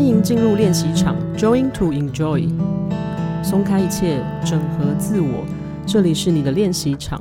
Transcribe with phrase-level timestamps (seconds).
[0.00, 2.48] 欢迎进入练习场，Join to enjoy，
[3.44, 5.44] 松开一切，整合自我，
[5.86, 7.19] 这里是你的练习场。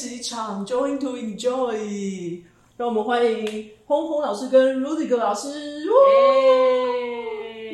[0.00, 2.42] 习场，Join to enjoy。
[2.78, 5.84] 让我们欢迎轰轰老师跟 Rudy 老师。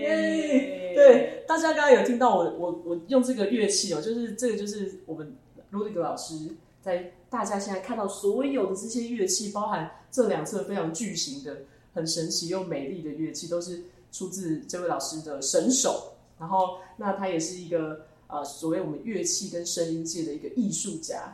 [0.01, 0.93] 耶！
[0.97, 5.37] 对，大家刚刚有听到我我我用这个乐器哦，就是这个就是我们
[5.70, 6.34] Rudy 老师
[6.83, 11.59] 在大家现在看到所有的这些乐器，包含这两侧非常巨型的、
[11.95, 16.12] 很神奇又美丽的乐器，都是出自这位老师的神手。
[16.41, 18.05] 然后，那他也是一个。
[18.28, 21.33] 呃，所谓我们乐器跟声音界的一个艺术家，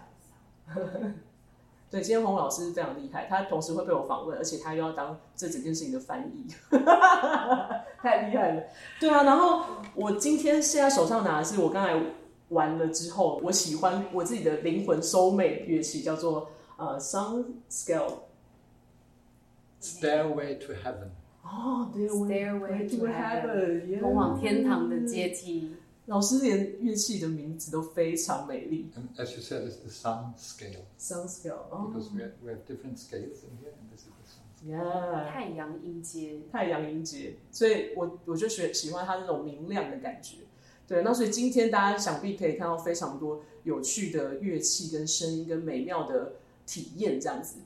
[1.91, 6.47] 对，今天洪老师非常厉害，他同时会被我访问，而且他又要当这整件事情的翻译，
[8.01, 8.63] 太厉害了。
[8.99, 11.95] 对啊，然后我今天现在手上拿的是我刚才
[12.49, 21.11] 玩了之后，我喜欢我自己的灵魂收妹乐器，叫做呃，Sound Scale，Stairway to Heaven。
[21.45, 25.77] 哦，Stairway to Heaven，通往天堂的阶梯。
[26.07, 28.91] 老师连乐器的名字都非常美丽。
[28.97, 30.83] And as you said, it's the sound scale.
[30.99, 31.67] Sound scale.
[31.71, 34.43] Because we have we have different scales in here, and this is the sound.
[34.65, 35.31] Yeah.
[35.31, 36.41] 太阳音阶。
[36.51, 40.39] 太阳音阶，所以我我就喜喜欢它那种明亮的感觉。
[40.89, 46.33] 对，那所以今天大家想必可以看到非常多有趣的乐器跟声音跟美妙的
[46.67, 47.59] 体验，这样子。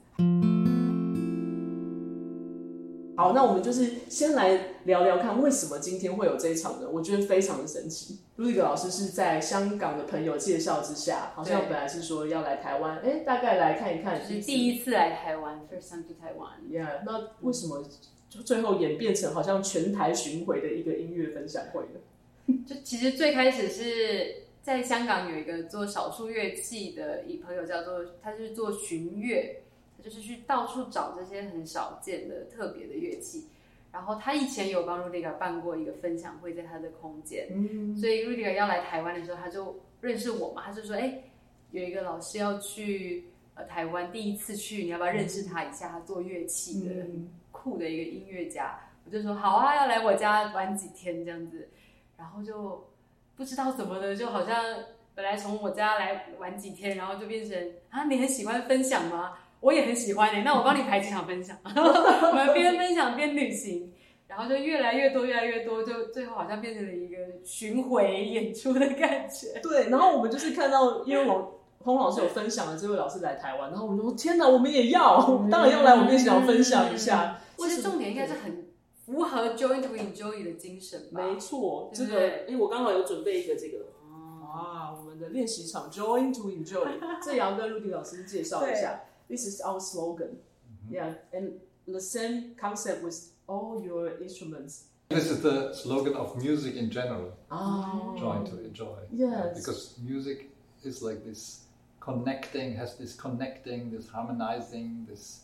[3.17, 6.87] 好，那我们就是先来聊聊看，为什么今天会有这一场呢？
[6.87, 8.19] 我觉得非常的神奇。
[8.35, 16.69] 路易格老师是在香港的朋友介绍之下，好像本来是说要来台湾，哎，大概来看一看，是第一次来台湾，first time to Taiwan。
[16.69, 17.83] Yeah，那为什么
[18.29, 22.63] 就最后演变成好像全台巡回的一个音乐分享会呢？
[22.67, 29.63] 就其实最开始是在香港有一个做少数乐器的一朋友，叫做他是做巡乐。
[30.07, 33.49] 就是去到处找这些很少见的特别的乐器，
[33.91, 41.21] 然后他以前有帮 Rudiger 办过一个分享会，在他的空间，嗯所以 Rudiger 要来台湾的时候，他就认识我嘛，他就说：“哎，
[41.71, 43.25] 有一个老师要去
[43.55, 45.89] 呃台湾，第一次去，你要不要认识他一下？
[45.89, 47.05] 他做乐器的，
[47.51, 51.67] 酷的一个音乐家。”我就说：“好啊，要来我家玩几天这样子。”
[52.17, 52.87] 然后就
[53.35, 54.63] 不知道怎么的，就好像
[55.15, 57.57] 本来从我家来玩几天，然后就变成
[57.89, 59.37] 啊，你很喜欢分享吗？
[59.59, 63.91] 我也很喜欢你，那我帮你排几场分享， 我们边分享边旅行，
[64.27, 69.59] 然后就越来越多，越来越多，就最后好像变成了一个巡回演出的感觉。
[69.63, 77.39] 对，然后我们就是看到，因为我洪老师有分享了这位老师来台湾，然后我们说天哪，我们也要，当然要来，我们也想要分享一下。
[77.57, 78.67] 其实重点应该是很
[79.05, 81.21] 符合 join to enjoy 的精神吧？
[81.23, 83.85] 没错，这个，因为我刚好有准备一个这个，
[84.43, 86.85] 哇，我们的练习场 join to enjoy，
[87.23, 89.01] 这也要跟陆迪老师介绍一下。
[89.28, 90.36] This is our slogan.
[90.36, 90.94] Mm-hmm.
[90.94, 91.52] Yeah, and
[91.86, 94.84] the same concept with all your instruments.
[95.08, 97.36] This is the slogan of music in general.
[97.50, 98.16] Oh.
[98.18, 98.98] Joy to enjoy.
[99.12, 99.58] Yes.
[99.58, 100.50] Because music
[100.84, 101.64] is like this
[102.00, 105.40] connecting, has this connecting, this harmonizing, this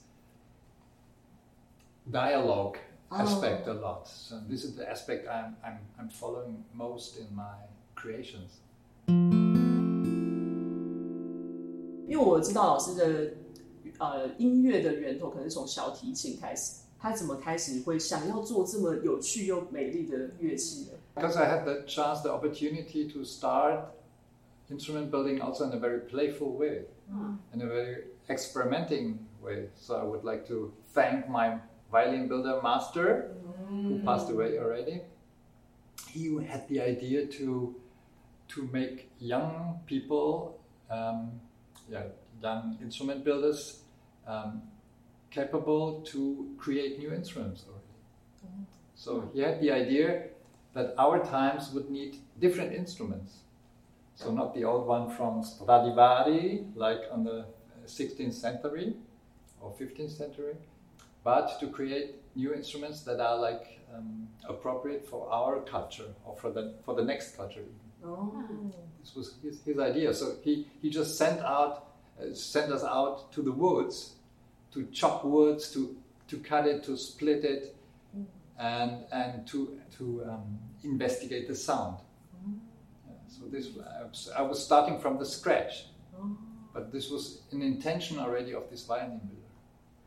[2.10, 2.78] dialogue
[3.12, 3.16] oh.
[3.16, 4.08] aspect a lot.
[4.08, 7.56] So this is the aspect I'm, I'm, I'm following most in my
[7.94, 8.60] creations.
[12.08, 13.30] 因为我知道老师的
[14.02, 20.90] 呃，音乐的源头可能从小提琴开始，他怎么开始会想要做这么有趣又美丽的乐器呢？
[21.14, 23.86] Because I had the chance, the opportunity to start
[24.70, 27.36] instrument building also in a very playful way, mm.
[27.52, 29.70] in a very experimenting way.
[29.76, 31.58] So I would like to thank my
[31.90, 33.34] violin builder master,
[33.70, 33.88] mm.
[33.88, 35.02] who passed away already.
[36.12, 37.74] He had the idea to
[38.48, 40.58] to make young people,
[40.90, 41.40] um,
[41.90, 42.04] yeah,
[42.40, 43.81] young instrument builders
[44.27, 44.61] um,
[45.31, 47.83] capable to create new instruments already.
[48.45, 48.65] Mm.
[48.95, 50.23] So he had the idea
[50.73, 53.39] that our times would need different instruments.
[54.15, 57.45] So not the old one from Stradivari, like on the
[57.87, 58.95] 16th century
[59.59, 60.55] or 15th century,
[61.23, 66.51] but to create new instruments that are like um, appropriate for our culture or for
[66.51, 67.63] the for the next culture.
[68.05, 68.33] Oh.
[69.01, 70.13] This was his, his idea.
[70.13, 71.87] So he, he just sent out
[72.20, 74.16] uh, sent us out to the woods
[74.72, 75.96] to chop woods, to
[76.28, 77.74] to cut it, to split it,
[78.58, 81.96] and and to to um, investigate the sound.
[82.44, 85.86] Yeah, so this I was, I was starting from the scratch,
[86.74, 89.34] but this was an intention already of this violin builder.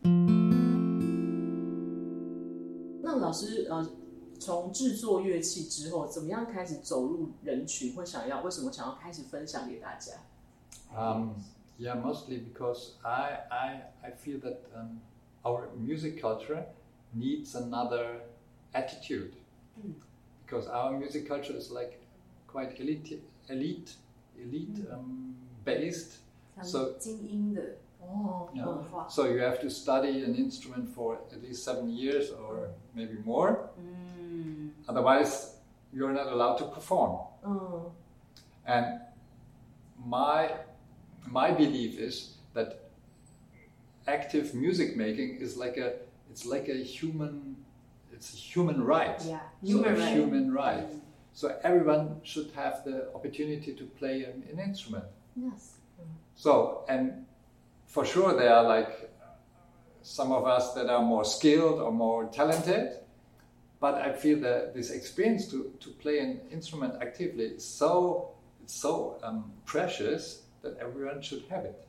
[3.04, 3.90] 那老师呃，
[4.40, 7.96] 从制作乐器之后，怎么样开始走入人群？
[7.96, 10.14] 会想要为什么想要开始分享给大家？
[10.96, 11.32] Um,
[11.79, 15.01] yeah, mostly because I I, I feel that um,
[15.45, 16.65] our music culture
[17.15, 18.21] needs another
[18.75, 19.35] attitude
[19.81, 19.93] mm.
[20.45, 22.01] because our music culture is like
[22.47, 23.95] quite elite elite
[24.43, 24.95] elite mm.
[24.95, 25.35] um,
[25.65, 26.19] based.
[26.63, 26.95] So,
[28.03, 28.49] oh.
[28.55, 29.09] yeah.
[29.09, 33.69] so you have to study an instrument for at least seven years or maybe more.
[33.79, 34.71] Mm.
[34.89, 35.57] Otherwise,
[35.93, 37.19] you're not allowed to perform.
[38.65, 39.01] And
[40.05, 40.51] my
[41.31, 42.81] my belief is that
[44.07, 45.95] active music making is like a
[46.31, 47.57] it's like a human
[48.13, 49.21] it's a human right.
[49.27, 50.13] Yeah, So human a right.
[50.17, 50.89] human right.
[51.35, 55.05] So everyone should have the opportunity to play an, an instrument.
[55.37, 55.75] yes
[56.35, 57.27] So and
[57.87, 59.11] for sure there are like
[60.03, 63.01] some of us that are more skilled or more talented.
[63.81, 68.31] But I feel that this experience to, to play an instrument actively is so
[68.63, 71.88] it's so um, precious that everyone should have it.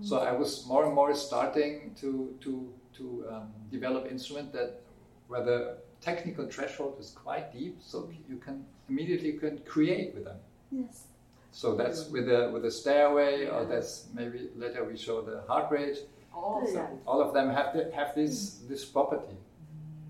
[0.00, 4.80] So I was more and more starting to to to um, develop instrument that
[5.28, 10.24] where the technical threshold is quite deep, so you can immediately you can create with
[10.24, 10.38] them.
[10.70, 11.06] yes
[11.52, 15.70] So that's with the with the stairway, or that's maybe later we show the heart
[15.70, 15.98] rate.
[16.32, 16.72] 哦， Yeah.
[16.72, 19.36] So all of them have the, have this this property.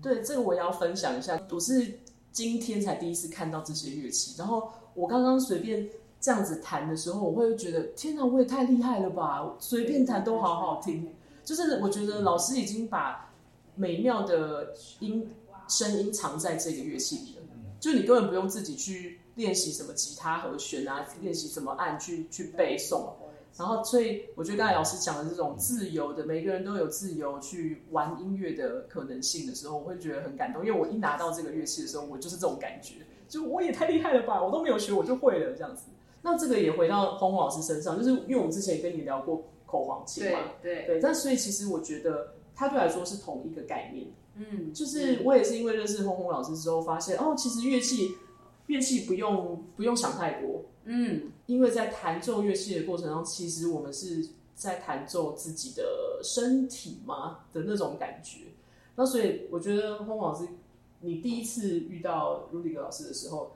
[0.01, 1.39] 对，这个我也要分享一下。
[1.51, 1.99] 我是
[2.31, 5.87] 今天才第一次看到这些乐器，然后我刚刚随便
[6.20, 9.54] 这样子弹的时候，我会觉得天哪，我也太厉害了吧！
[9.58, 11.12] 随便弹都好好听。
[11.44, 13.30] 就是我觉得老师已经把
[13.74, 15.30] 美妙的音
[15.68, 17.42] 声音藏在这个乐器里了，
[17.80, 23.06] 就你根本不用自己去练习什么吉他和弦啊，练习怎么按去去背诵。
[23.56, 30.64] 然后，所以我觉得刚才老师讲的这种自由的，每个人都有自由去玩音乐的可能性的时候，我会觉得很感动。
[30.64, 32.94] 因为我一拿到这个乐器的时候，我就是这种感觉，
[33.28, 35.84] 就我也太厉害了吧，我都没有学我就会了这样子。
[36.30, 44.08] 那这个也回到轰轰老师身上，就是因为我们之前也跟你聊过口簧琴对嘛，对，对，那所以其实我觉得它对我来说是同一个概念。
[44.34, 48.10] 嗯，就是我也是因为认识轰轰老师之后，发现哦，其实乐器
[48.66, 58.48] 乐器不用不用想太多，嗯因为在弹奏乐器的过程中，其实我们是在弹奏自己的身体嘛的那种感觉。
[58.96, 60.46] 那所以我觉得轰老师，
[61.00, 63.52] 你第一次遇到卢迪格老师的时候，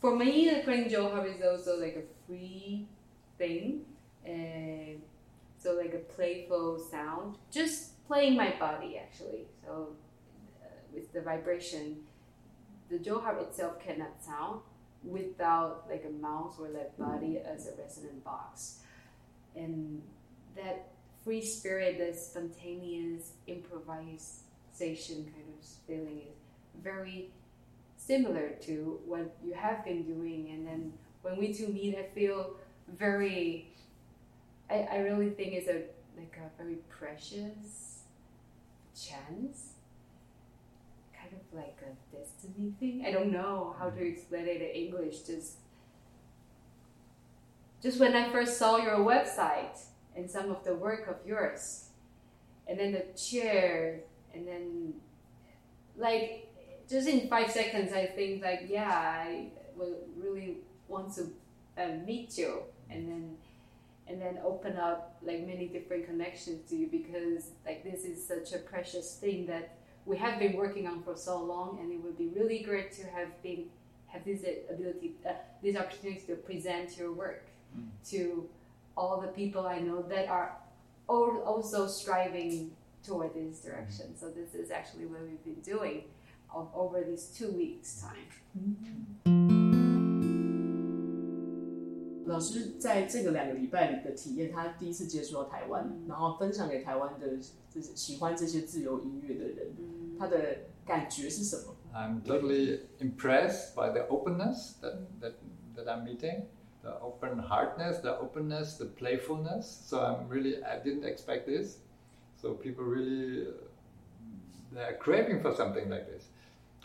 [0.00, 2.86] For me, the cream hub is also like a free
[3.38, 3.82] thing,
[4.24, 5.00] and
[5.58, 9.46] so like a playful sound, just playing my body actually.
[9.64, 9.90] So
[10.62, 11.98] uh, with the vibration,
[12.90, 14.60] the jaw harp itself cannot sound
[15.04, 18.80] without like a mouse or like body as a resonant box,
[19.54, 20.02] and
[20.56, 20.93] that
[21.24, 26.36] free spirit, that spontaneous improvisation kind of feeling is
[26.82, 27.30] very
[27.96, 30.50] similar to what you have been doing.
[30.52, 30.92] And then
[31.24, 32.54] when we two meet i feel
[32.98, 33.72] very
[34.70, 35.82] i, I really think it's a
[36.16, 38.02] like a very precious
[38.94, 39.72] chance
[41.18, 43.04] kind of like a destiny thing.
[43.06, 45.22] I don't know how to explain it in english.
[45.22, 45.54] Just
[47.82, 49.78] just when i first saw your website
[50.16, 51.88] and some of the work of yours.
[52.66, 54.00] And then the chair
[54.32, 54.94] and then
[55.96, 56.44] like
[56.88, 61.32] just in five seconds, I think like, yeah, I will really want to
[61.78, 63.36] uh, meet you, and then
[64.06, 68.52] and then open up like many different connections to you because like this is such
[68.52, 72.18] a precious thing that we have been working on for so long, and it would
[72.18, 73.66] be really great to have been
[74.06, 77.48] have this ability, uh, this opportunity to present your work
[78.04, 78.48] to
[78.95, 80.57] all the people I know that are
[81.07, 82.71] al- also striving
[83.03, 84.15] toward this direction.
[84.15, 86.03] So this is actually what we've been doing
[86.53, 88.27] of over these two weeks time.
[92.25, 97.37] 老师在这个两个礼拜里的体验，他第一次接触到台湾，然后分享给台湾的
[97.73, 99.73] 这些喜欢这些自由音乐的人，
[100.19, 101.75] 他的感觉是什么？
[101.91, 105.33] I'm totally impressed by the openness that, that,
[105.75, 106.43] that I'm meeting,
[106.84, 109.82] the open heartness, the openness, the playfulness.
[109.86, 111.78] So I'm really, I didn't expect this.
[112.40, 113.50] So people really, uh,
[114.72, 116.24] they're craving for something like this.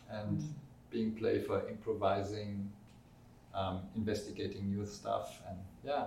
[0.10, 0.52] And mm-hmm.
[0.90, 2.72] being playful, improvising,
[3.54, 6.06] um, investigating new stuff, and yeah,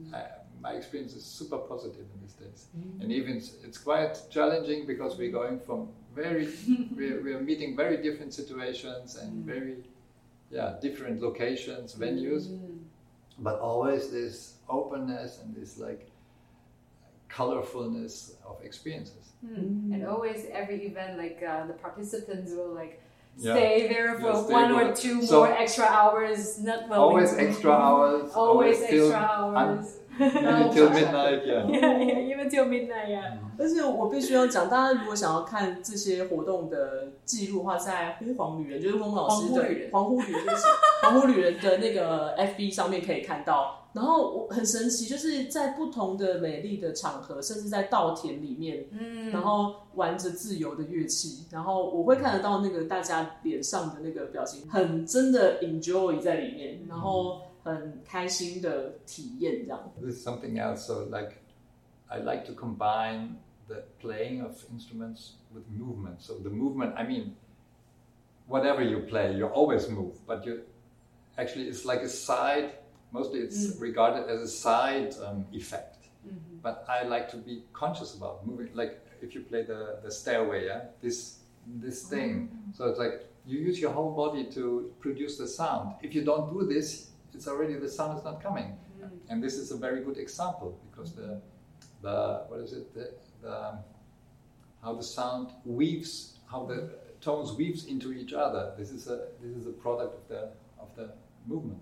[0.00, 0.14] mm-hmm.
[0.14, 0.24] I,
[0.62, 2.66] my experience is super positive in these days.
[2.78, 3.02] Mm-hmm.
[3.02, 6.48] And even it's, it's quite challenging because we're going from very,
[6.96, 9.78] we're, we're meeting very different situations and very,
[10.50, 12.48] yeah, different locations, venues,
[13.40, 16.08] but always this openness and this like
[17.28, 19.32] colorfulness of experiences.
[19.46, 19.92] Hmm.
[19.92, 23.00] And always every event, like uh, the participants will like
[23.38, 23.54] Yeah.
[23.54, 26.60] stay there for Yeah, stay one or two So- more extra hours.
[26.60, 28.32] Not willing Always extra hours.
[28.34, 29.96] Always till extra hours.
[30.28, 31.64] Maybe till midnight, yeah.
[31.66, 33.08] yeah, yeah, even till midnight.
[33.08, 33.38] Yeah.
[33.58, 40.66] 而且我必须要讲，大家如果想要看这些活动的记录的话，在呼黄女人，就是翁老师的黄呼旅人黄呼旅人，就是
[41.02, 43.76] 黄呼 旅人的那个 FB 上面可以看到。
[43.92, 59.91] 然后我很神奇，就是在不同的美丽的场合，甚至在稻田里面，嗯，然后玩着自由的乐器，然后我会看得到那个大家脸上的那个表情，很真的 enjoy 在里面，然后很开心的体验这样。
[59.99, 60.85] This is something else.
[60.85, 61.37] So, like,
[62.07, 66.21] I like to combine the playing of instruments with movement.
[66.21, 67.35] So, the movement, I mean,
[68.47, 70.61] whatever you play, you always move, but you
[71.37, 72.73] actually, it's like a side,
[73.11, 76.07] mostly it's regarded as a side um, effect.
[76.61, 78.69] But I like to be conscious about moving.
[78.73, 82.49] Like, if you play the, the stairway, yeah, this, this thing.
[82.73, 85.95] So, it's like you use your whole body to produce the sound.
[86.01, 87.08] If you don't do this,
[87.39, 88.77] it's already the sound is not coming
[89.29, 91.41] and this is a very good example because the
[92.01, 93.77] the what is it the, the
[94.81, 96.89] how the sound weaves how the
[97.21, 100.89] tones weaves into each other this is a this is a product of the of
[100.95, 101.09] the
[101.47, 101.79] movement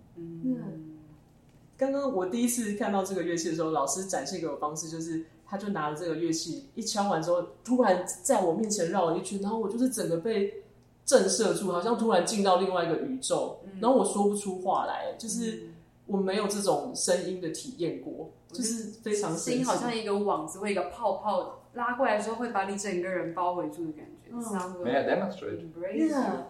[1.75, 10.63] 刚刚我第一次看到这个乐器的时候，老师展现给我的方式就是，他就拿着这个乐器一敲完之后，突然在我面前绕了一圈，然后我就是整个被
[11.08, 15.70] 震慑住，好像突然进到另外一个宇宙，然后我说不出话来，就是
[16.04, 24.30] 我没有这种声音的体验过，就是非常神奇心好像一个网子或一个泡泡拉过来的时候，会把你整个人包围住的感觉。
[24.30, 24.38] 嗯
[24.84, 25.62] may I demonstrate.
[25.80, 26.42] Yeah.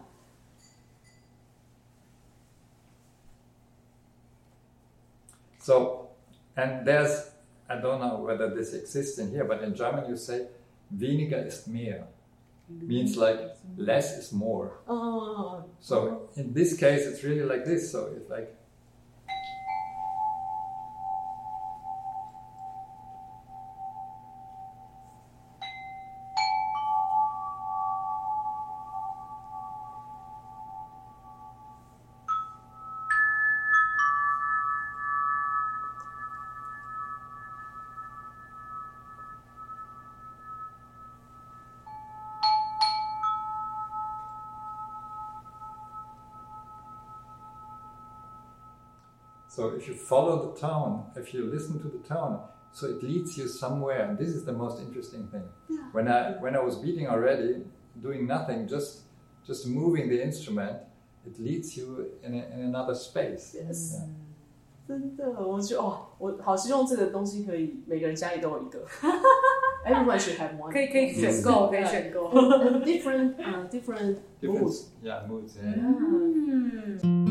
[5.61, 6.09] so
[6.57, 7.31] and there's
[7.69, 10.49] I don't know whether this exists in here but in German you say
[10.93, 12.09] weniger ist mehr
[12.69, 13.41] means like
[13.77, 14.81] less is more.
[14.87, 15.61] Oh.
[15.61, 17.91] 嗯，so in this case it's really like this.
[17.91, 18.55] So it's like
[49.78, 52.40] if you follow the tone, if you listen to the tone,
[52.72, 55.46] so it leads you somewhere, and this is the most interesting thing.
[55.92, 57.64] When I when I was beating already,
[58.02, 58.90] doing nothing, just
[59.46, 60.78] just moving the instrument,
[61.28, 61.86] it leads you
[62.24, 63.56] in, a, in another space.
[63.56, 63.80] Yes.
[63.96, 64.08] Yeah.
[64.86, 68.86] 真的，我觉得哇，我好希望这个东西可以每个人家里都有一个。
[69.86, 70.72] Everyone should have one.
[70.72, 72.30] 可以可以选购，可以选购。
[72.34, 74.90] And different, uh, different Different, moods.
[75.02, 75.56] yeah, moods.
[75.56, 75.76] Yeah.
[77.04, 77.27] 嗯，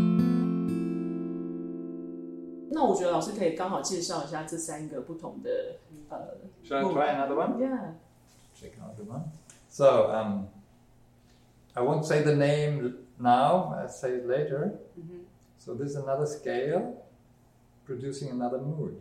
[2.76, 5.76] 那我觉得老师可以刚好介绍一下这三个不同的
[6.08, 7.58] 呃 Shall I try another one?
[7.58, 7.94] Yeah.
[8.54, 9.24] Check out the one.
[9.68, 10.48] So um,
[11.74, 13.74] I won't say the name now.
[13.74, 14.78] I'll say it later.
[15.58, 17.04] So this is another scale,
[17.86, 19.00] producing another mood.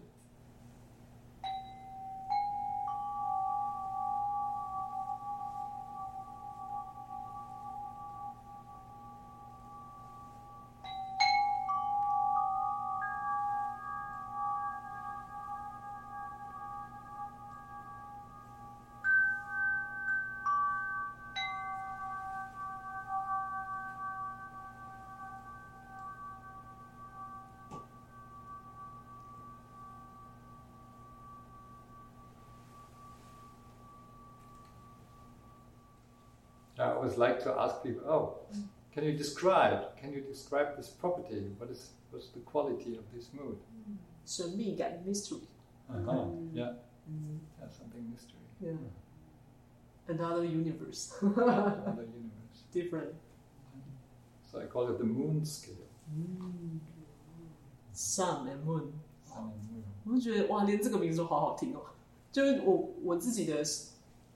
[36.77, 38.37] I always like to ask people, oh,
[38.93, 39.95] can you describe?
[39.99, 41.43] Can you describe this property?
[41.59, 43.57] What is what's the quality of this mood?
[44.25, 45.41] 神秘感 mystery.
[45.89, 46.27] Uh-huh.
[46.53, 46.73] Yeah,
[47.09, 48.39] Mm, yeah, something mystery.
[48.61, 48.77] yeah.
[50.07, 51.11] Another universe.
[51.21, 52.63] Another universe.
[52.71, 53.13] Different.
[54.51, 55.75] So I call it the moon scale.
[57.93, 58.93] Sun and moon.
[59.25, 59.83] Sun and moon.
[60.05, 61.81] 我就觉得哇，连这个名字都好好听哦。
[62.31, 63.61] 就是我我自己的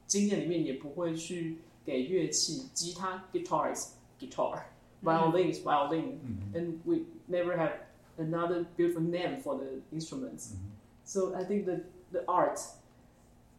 [0.06, 6.54] 经验里面，也不会去 给乐器，吉他 guitar is guitar，violin is violin， Mhm.
[6.54, 7.74] and we never have
[8.18, 10.54] another beautiful name for the instruments.
[10.54, 10.72] Mhm.
[11.06, 11.82] So I think the
[12.12, 12.60] the art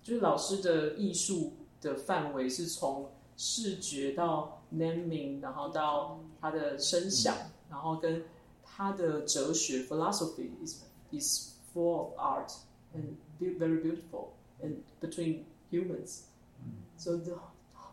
[0.03, 7.35] 就是老师的艺术的范围是从视觉到 naming，然后到他的声响，
[7.71, 8.23] 然后跟
[8.65, 10.83] 他的哲学 philosophy is
[11.13, 12.53] is full of art
[12.95, 14.29] and be- very beautiful
[14.63, 16.23] and between humans.
[16.97, 17.39] So the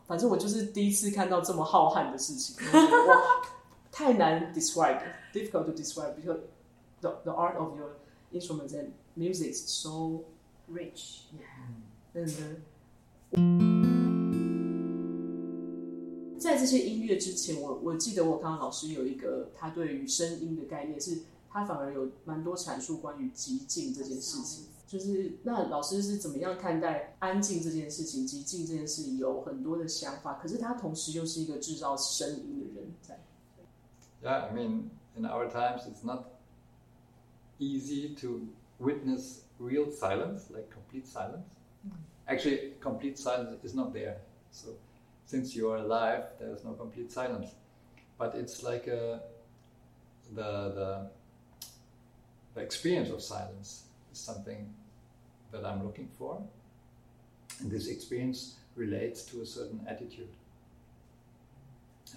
[0.08, 2.56] 反正我就是第一次看到这么浩瀚的事情，
[3.92, 5.02] 太难 describe,
[5.34, 6.40] difficult to describe because
[7.02, 7.90] the the art of your
[8.32, 10.24] instruments and music is so
[10.72, 10.90] uh,
[16.38, 21.18] 在这些音乐之前，我我记得我刚刚老师有一个他对于声音的概念是，
[21.50, 24.68] 他反而有蛮多阐述关于极静这件事情。
[24.87, 33.19] 就是那老师是怎么样看待安静这件事情、极静这件事情，有很多的想法，可是他同时又是一个制造声音的人在。
[34.21, 36.25] Yeah, I mean, in our times, it's not
[37.59, 38.47] easy to
[38.79, 41.43] witness real silence, like complete silence.
[42.25, 44.17] Actually, complete silence is not there.
[44.51, 44.69] So,
[45.25, 47.49] since you are alive, there is no complete silence.
[48.17, 49.19] But it's like a,
[50.33, 51.09] the, the,
[52.53, 54.73] the experience of silence is something
[55.52, 56.42] that I'm looking for.
[57.60, 60.28] And this experience relates to a certain attitude.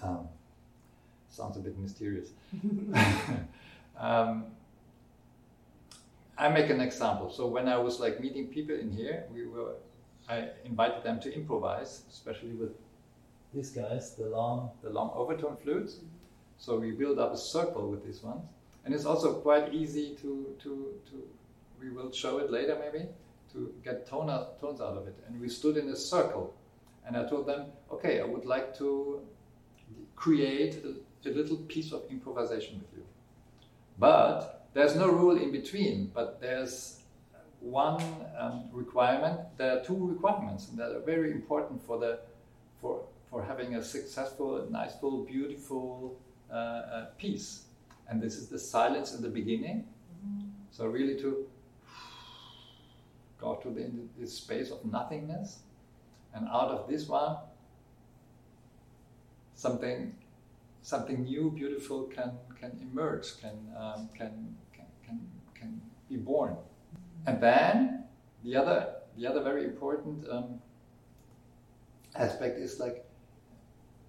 [0.02, 0.28] Um,
[1.28, 2.28] sounds a bit mysterious.
[3.98, 4.44] um,
[6.38, 7.30] I make an example.
[7.30, 9.74] So when I was like meeting people in here, we were
[10.28, 12.72] I invited them to improvise, especially with
[13.52, 15.96] these guys, the long the long overtone flutes.
[16.58, 18.44] So we build up a circle with these ones,
[18.84, 21.28] and it's also quite easy to to to.
[21.80, 23.08] We will show it later, maybe
[23.52, 25.16] to get tone out, tones out of it.
[25.26, 26.54] And we stood in a circle,
[27.06, 29.20] and I told them, okay, I would like to
[30.16, 33.04] create a, a little piece of improvisation with you.
[33.98, 37.02] But there's no rule in between, but there's
[37.60, 38.02] one
[38.38, 39.40] um, requirement.
[39.56, 42.20] There are two requirements that are very important for the
[42.80, 46.18] for for having a successful, nice, full, beautiful
[46.50, 47.62] uh, uh, piece.
[48.08, 49.86] And this is the silence in the beginning.
[50.70, 51.46] So really to
[53.42, 55.58] go to the, this space of nothingness,
[56.34, 57.36] and out of this one,
[59.54, 60.14] something
[60.82, 64.32] something new, beautiful can can emerge, can um, can,
[64.74, 65.20] can can
[65.54, 66.56] can be born,
[67.26, 68.04] and then
[68.44, 68.78] the other
[69.16, 70.60] the other very important um,
[72.14, 73.04] aspect is like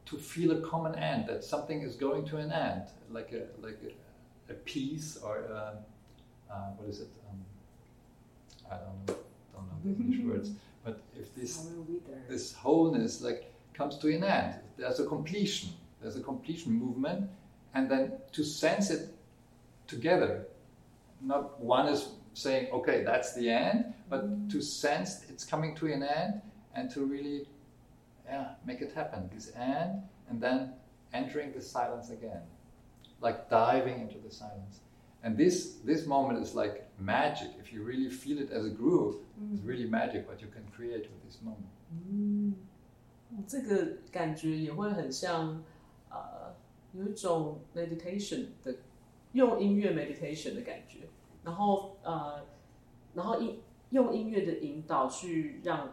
[0.06, 3.80] to feel a common end that something is going to an end, like a like
[3.90, 5.78] a, a piece or um
[6.54, 7.10] uh, what is it?
[7.30, 7.40] Um,
[8.72, 9.23] I don't know,
[9.86, 10.52] English words,
[10.84, 11.68] but if this
[12.30, 15.70] this wholeness like comes to an end, there's a completion
[16.04, 17.30] there's a completion movement,
[17.74, 19.16] and then to sense it
[19.88, 20.46] together.
[21.22, 26.04] Not one is saying, okay, that's the end, but to sense it's coming to an
[26.04, 26.42] end
[26.76, 27.48] and to really
[28.26, 29.30] yeah, make it happen.
[29.34, 30.74] This end, and then
[31.14, 32.42] entering the silence again,
[33.22, 34.80] like diving into the silence.
[35.24, 37.52] And this this moment is like magic.
[37.58, 39.16] If you really feel it as a groove,
[39.54, 41.72] it's really magic what you can create with this moment.
[41.92, 42.56] 嗯，
[43.48, 45.64] 这个感觉也会很像，
[46.10, 46.54] 呃，
[46.92, 48.76] 有一种 meditation 的
[49.32, 51.08] 用音乐 meditation 的感觉，
[51.44, 52.46] 然后呃，
[53.14, 55.90] 然后音用音乐的引导去让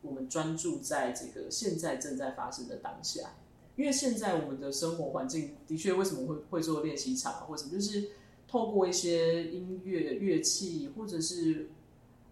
[0.00, 3.34] 我们专注在这个现在正在发生的当下，
[3.76, 8.10] 因为现在我们的生活环境的确为什么会会做练习场啊，或者什么，就是
[8.48, 11.68] 透过一些音乐乐器或者是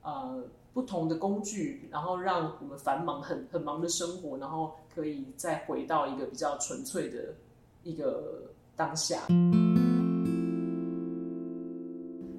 [0.03, 7.35] 呃不同的工具，然后让我们繁忙很很忙的生活，然后可以再回到一个比较纯粹的
[7.83, 8.43] 一个
[8.77, 9.27] 当下。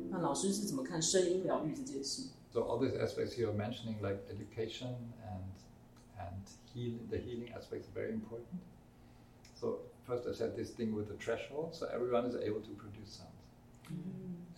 [0.09, 4.95] 那老师是怎么看声音疗愈这件事？So all these aspects you're mentioning, like education
[5.27, 5.43] and
[6.17, 8.61] and healing, the healing aspect is very important.
[9.59, 13.17] So first I said this thing with the threshold, so everyone is able to produce
[13.17, 13.34] sound.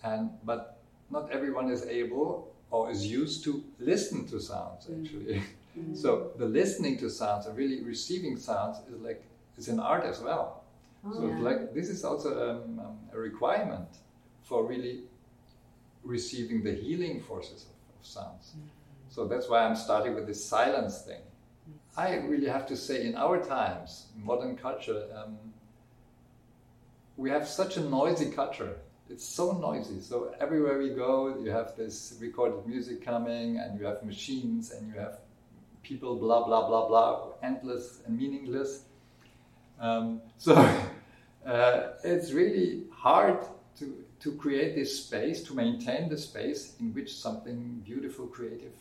[0.02, 5.42] And but not everyone is able or is used to listen to sounds actually.
[5.94, 9.24] so the listening to sounds and really receiving sounds is like
[9.56, 10.64] is an art as well.
[11.10, 13.88] So it's like this is also um, um, a requirement
[14.44, 15.04] for really
[16.04, 18.54] receiving the healing forces of, of sounds.
[19.08, 21.22] So that's why I'm starting with this silence thing.
[21.96, 25.36] I really have to say, in our times, modern culture, um,
[27.16, 28.76] we have such a noisy culture.
[29.10, 30.00] It's so noisy.
[30.00, 34.86] So everywhere we go, you have this recorded music coming, and you have machines, and
[34.88, 35.18] you have
[35.82, 38.84] people, blah blah blah blah, endless and meaningless.
[39.80, 40.54] Um, so
[41.46, 43.38] uh, it's really hard
[43.78, 48.72] to, to create this space, to maintain the space in which something beautiful, creative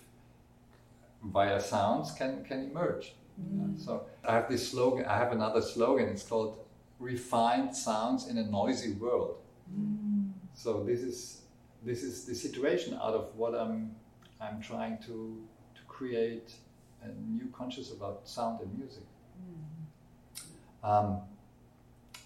[1.24, 3.14] via sounds can, can emerge.
[3.42, 3.84] Mm.
[3.84, 6.58] So I have this slogan, I have another slogan, it's called
[7.00, 9.38] refined sounds in a noisy world.
[9.72, 10.07] Mm.
[10.58, 11.42] So this is
[11.86, 13.96] this is the situation out of what I'm
[14.42, 15.16] I'm trying to
[15.76, 16.52] to create
[17.04, 19.04] a new conscious about sound and music.
[19.40, 20.90] Mm.
[20.90, 21.22] Um,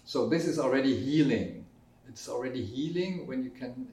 [0.06, 1.66] so this is already healing.
[2.08, 3.86] It's already healing when you can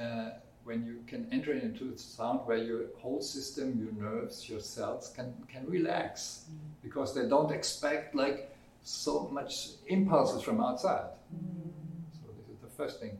[0.00, 0.30] uh,
[0.64, 5.12] when you can enter into the sound where your whole system, your nerves, your cells
[5.14, 6.56] can can relax mm.
[6.82, 8.50] because they don't expect like
[8.82, 11.10] so much impulses from outside.
[11.32, 11.70] Mm.
[12.18, 13.16] So this is the first thing,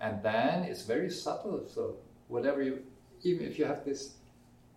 [0.00, 1.64] and then it's very subtle.
[1.68, 1.96] So
[2.28, 2.82] whatever you,
[3.22, 4.14] even if you have this,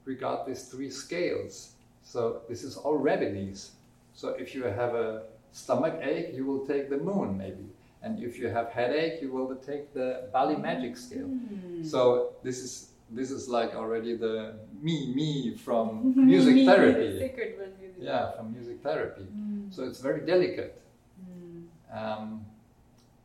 [0.05, 1.71] regard these three scales.
[2.03, 3.71] So this is all remedies.
[4.13, 7.65] So if you have a stomach ache, you will take the moon maybe.
[8.01, 11.27] And if you have headache, you will take the Bali magic scale.
[11.27, 11.85] Mm.
[11.85, 17.09] So this is this is like already the me me from music me, therapy.
[17.09, 17.35] Music.
[17.99, 19.23] Yeah, from music therapy.
[19.23, 19.73] Mm.
[19.73, 20.79] So it's very delicate.
[21.19, 21.65] Mm.
[21.91, 22.45] Um,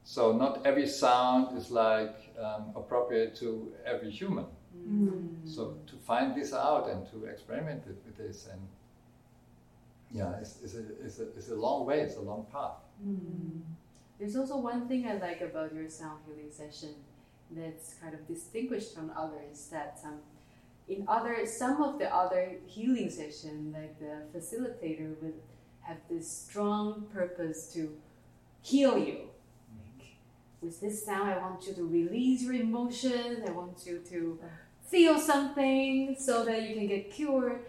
[0.04, 4.46] so not every sound is like um, appropriate to every human.
[4.76, 5.28] Mm.
[5.44, 8.60] So to find this out and to experiment with this and
[10.10, 12.76] yeah, it's, it's, a, it's, a, it's a long way, it's a long path.
[13.06, 13.62] Mm.
[14.18, 16.94] There's also one thing I like about your sound healing session
[17.50, 20.18] that's kind of distinguished from others that um,
[20.88, 25.34] in other some of the other healing session like the facilitator would
[25.80, 27.94] have this strong purpose to
[28.62, 29.28] heal you
[30.62, 34.38] with this sound i want you to release your emotions i want you to
[34.85, 37.61] feel something so that you can get cured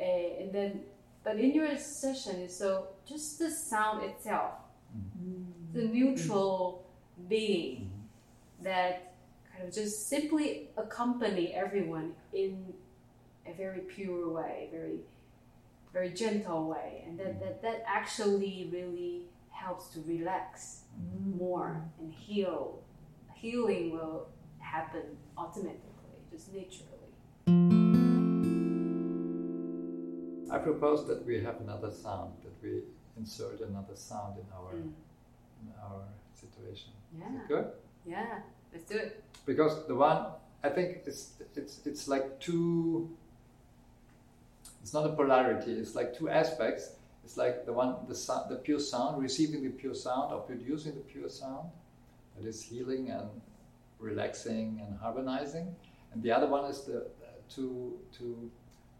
[0.00, 0.80] uh, and then
[1.24, 4.52] but in your session is so just the sound itself
[5.22, 5.44] mm.
[5.72, 6.84] the neutral
[7.28, 8.64] being mm-hmm.
[8.64, 9.14] that
[9.52, 12.72] kind of just simply accompany everyone in
[13.46, 15.00] a very pure way, very
[15.92, 19.22] very gentle way, and that that, that actually really
[19.64, 20.82] helps to relax
[21.36, 22.80] more and heal.
[23.34, 25.02] Healing will happen
[25.36, 26.88] automatically, just naturally.
[30.50, 32.82] I propose that we have another sound, that we
[33.16, 34.92] insert another sound in our mm.
[35.62, 36.02] in our
[36.34, 36.92] situation.
[37.18, 37.26] Yeah.
[37.48, 37.66] good?
[38.04, 38.40] Yeah.
[38.72, 39.22] Let's do it.
[39.46, 40.26] Because the one
[40.62, 41.22] I think it's
[41.56, 43.10] it's it's like two.
[44.82, 45.72] It's not a polarity.
[45.72, 46.90] It's like two aspects.
[47.24, 50.94] It's like the one the sound, the pure sound, receiving the pure sound or producing
[50.94, 51.68] the pure sound,
[52.36, 53.28] that is healing and
[53.98, 55.74] relaxing and harmonizing.
[56.12, 57.06] And the other one is the
[57.54, 58.50] to to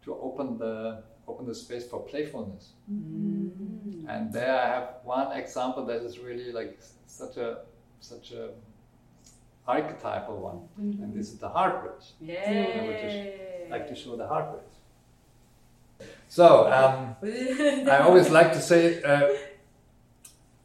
[0.03, 2.73] to open the open the space for playfulness.
[2.91, 4.07] Mm-hmm.
[4.09, 7.59] And there I have one example that is really like such a
[7.99, 8.49] such a
[9.67, 11.03] archetypal one, mm-hmm.
[11.03, 12.07] and this is the heart bridge.
[12.19, 12.79] Yay.
[12.79, 14.72] I would just like to show the heart bridge.
[16.27, 17.15] So um,
[17.89, 19.29] I always like to say, uh,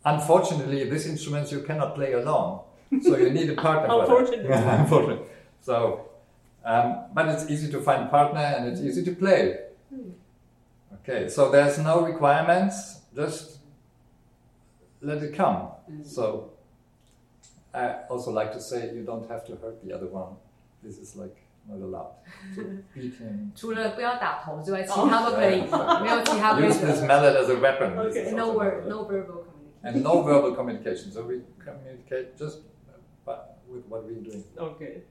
[0.05, 2.61] unfortunately, this instrument you cannot play alone,
[3.03, 4.01] so you need a partner.
[4.01, 5.27] unfortunately, unfortunately.
[5.61, 6.09] So,
[6.64, 9.59] um, but it's easy to find a partner and it's easy to play.
[9.90, 10.11] Hmm.
[10.94, 13.59] Okay, so there's no requirements, just
[15.01, 15.68] let it come.
[15.90, 16.07] Mm.
[16.07, 16.53] So
[17.73, 20.37] I also like to say you don't have to hurt the other one.
[20.83, 21.37] This is like
[21.67, 22.12] not allowed
[22.56, 22.62] to
[22.93, 23.52] beat him.
[23.56, 25.62] 除了不要打头之外，其他都可以，
[26.02, 27.96] 没有其他规 Use this mallet as a weapon.
[27.98, 28.32] Okay.
[28.36, 29.84] No word, no verbal communication.
[29.84, 31.12] And no verbal communication.
[31.12, 32.60] So we communicate just
[33.69, 34.43] with what we're doing.
[34.58, 35.04] Okay.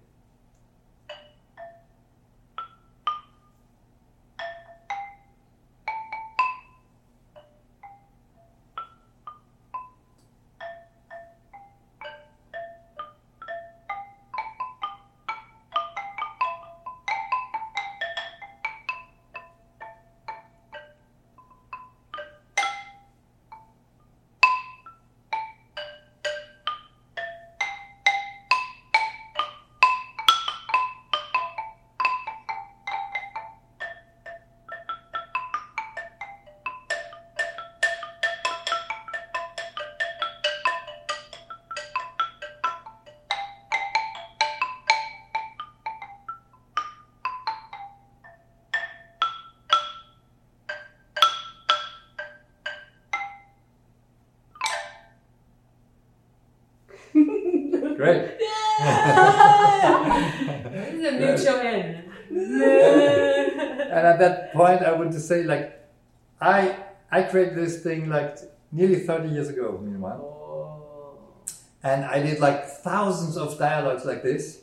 [64.17, 65.79] At that point, I would just say, like,
[66.41, 66.75] I
[67.11, 68.37] I created this thing like
[68.71, 70.21] nearly 30 years ago, meanwhile.
[70.21, 71.53] Oh.
[71.83, 74.61] And I did like thousands of dialogues like this.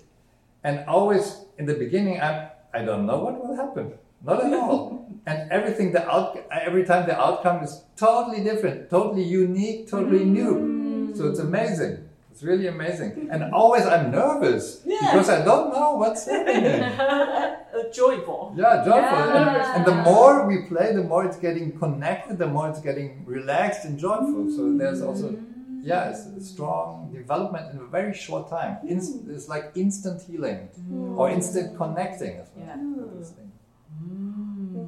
[0.62, 3.94] And always in the beginning, I, I don't know what will happen.
[4.22, 5.08] Not at all.
[5.26, 10.54] and everything, the out, every time the outcome is totally different, totally unique, totally new.
[10.54, 11.16] Mm.
[11.16, 12.08] So it's amazing.
[12.33, 13.27] It's really amazing.
[13.31, 14.99] And always I'm nervous Yeah.
[15.11, 16.81] because I don't know what's happening.
[16.83, 18.53] Uh, joyful.
[18.55, 19.19] Yeah, joyful.
[19.19, 19.75] Yeah.
[19.75, 23.23] And, and the more we play, the more it's getting connected, the more it's getting
[23.25, 24.49] relaxed and joyful.
[24.55, 25.35] So there's also,
[25.83, 28.77] yeah, it's a strong development in a very short time.
[28.87, 30.69] Inst- it's like instant healing
[31.17, 32.65] or instant connecting as well.
[32.67, 32.77] Yeah.
[33.19, 33.51] This, thing.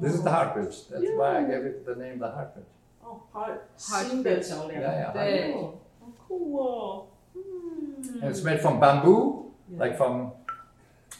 [0.00, 0.76] this is the heart bridge.
[0.90, 2.72] That's why I gave it the name the heart bridge.
[3.04, 4.80] 哦，heart Heart 新的桥梁。
[4.82, 5.12] Yeah, yeah.
[5.12, 7.06] 对哦，好酷哦。
[8.21, 10.31] And it's made from bamboo, like from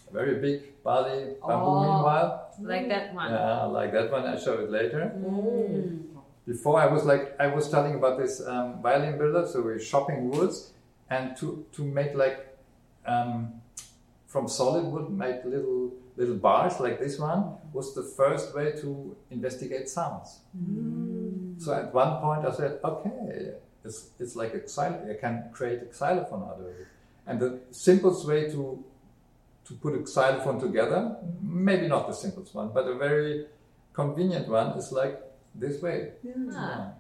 [0.10, 1.66] a very big Bali bamboo.
[1.76, 1.82] Oh.
[1.84, 2.30] Meanwhile,
[2.62, 3.32] Like that one.
[3.32, 4.26] yeah, like that one.
[4.26, 5.12] I show it later.
[5.16, 6.04] Mm.
[6.48, 10.30] Before I was like I was telling about this um, violin builder, so we're shopping
[10.32, 10.72] woods,
[11.10, 12.40] and to to make like
[13.06, 13.62] um,
[14.28, 17.42] from solid wood make little little bars like this one
[17.74, 20.40] was the first way to investigate sounds.
[21.60, 25.10] So at one point I said, okay, it's it's like a xylophone.
[25.12, 26.88] I can create a xylophone out of it,
[27.26, 28.84] and the simplest way to
[29.66, 33.48] to put a xylophone together, maybe not the simplest one, but a very
[33.94, 35.20] convenient one is like
[35.54, 36.12] this way.
[36.54, 36.94] Ah.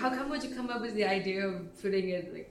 [0.00, 2.50] How come would you come up with the idea of putting it like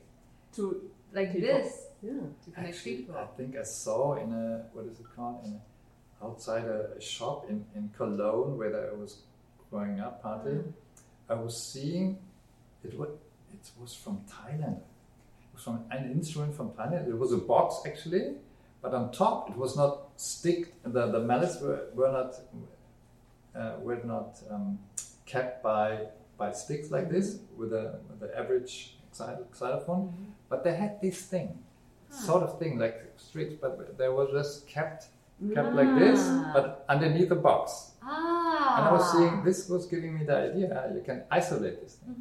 [0.56, 1.48] To like People.
[1.48, 2.12] this yeah.
[2.44, 3.16] to connect Actually, people?
[3.16, 7.46] I think I saw in a what is it called in a, outside a, shop
[7.50, 9.22] in, in Cologne where I was
[9.70, 10.60] growing up partly.
[11.30, 12.18] I was seeing
[12.84, 13.10] it was
[13.54, 14.78] it was from Thailand.
[14.78, 17.08] It was from an instrument from Thailand.
[17.08, 18.36] It was a box actually,
[18.82, 20.74] but on top it was not stick.
[20.84, 22.36] The the mallets were, were not
[23.56, 24.80] uh, were not um,
[25.26, 30.14] kept by by sticks like this with a with the average xyl- xylophone,
[30.50, 31.58] but they had this thing,
[32.12, 35.08] sort of thing like strings, but they were just kept
[35.54, 36.52] kept like this, Ah.
[36.54, 37.92] but underneath the box.
[38.04, 38.47] Ah.
[38.78, 41.98] And I was seeing this was giving me the idea uh, you can isolate this
[41.98, 42.14] thing.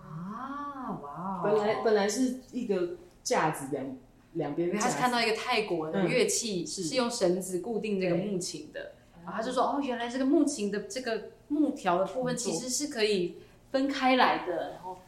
[0.00, 1.40] 啊，哇！
[1.44, 3.96] 本来本来是一个架子两
[4.32, 8.92] 两边他是看到一个泰国的乐器是是用绳子固定这个木琴的，
[9.24, 13.36] 然后他就说哦，原来这个木琴的这个木条的部分其实是可以
[13.70, 14.98] 分开来的，然后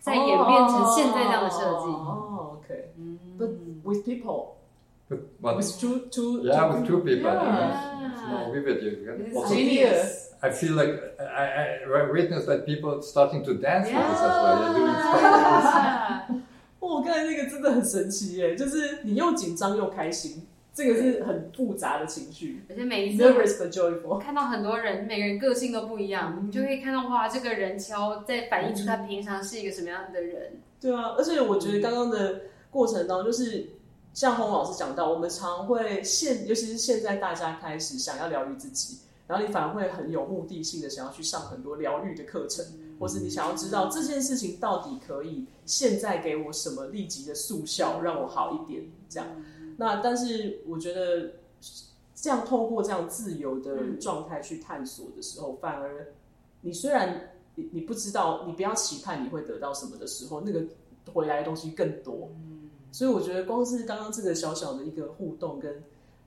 [0.00, 1.86] 再演变成现在这样的设计。
[1.86, 2.92] 哦，OK。
[2.96, 3.50] 嗯 But
[3.84, 4.57] with people,
[5.08, 7.30] But with two two Yeah, with two people.
[7.30, 8.10] Yeah.
[8.12, 8.82] It's more vivid.
[8.82, 10.34] You This can is also, genius.
[10.42, 14.58] I feel like I, I witness that people starting to dance with this as well.
[14.62, 15.66] You're doing stuff like this.
[15.66, 16.26] 啊
[16.80, 24.18] 哦，我刚才那个真的很神奇耶，就是你又紧张又开心，这个是很复杂的情绪而且每一次，nervous but joyful。
[24.18, 30.52] 看到很多人，每个人个性都不一样，你就可以看到哇，这个人敲在反映出他平常是一个什么样的人。
[30.80, 33.66] 对啊，而且我觉得刚刚的过程当中，就是
[34.14, 42.64] 像洪老师讲到，我们常会现，尤其是现在大家开始想要疗愈自己，然后你反而会很有目的性的想要去上很多疗愈的课程，
[42.98, 49.28] 或是你想要知道这件事情到底可以现在给我什么立即的速效，让我好一点，这样。
[49.76, 51.34] 那但是我觉得
[52.14, 56.08] 这样透过这样自由的状态去探索的时候，反而
[56.62, 60.64] 你虽然你你不知道，你不要期盼你会得到什么的时候，那个
[61.12, 62.28] 回来的东西更多。
[62.90, 65.82] 所以我觉得光是刚刚这个小小的一个互动跟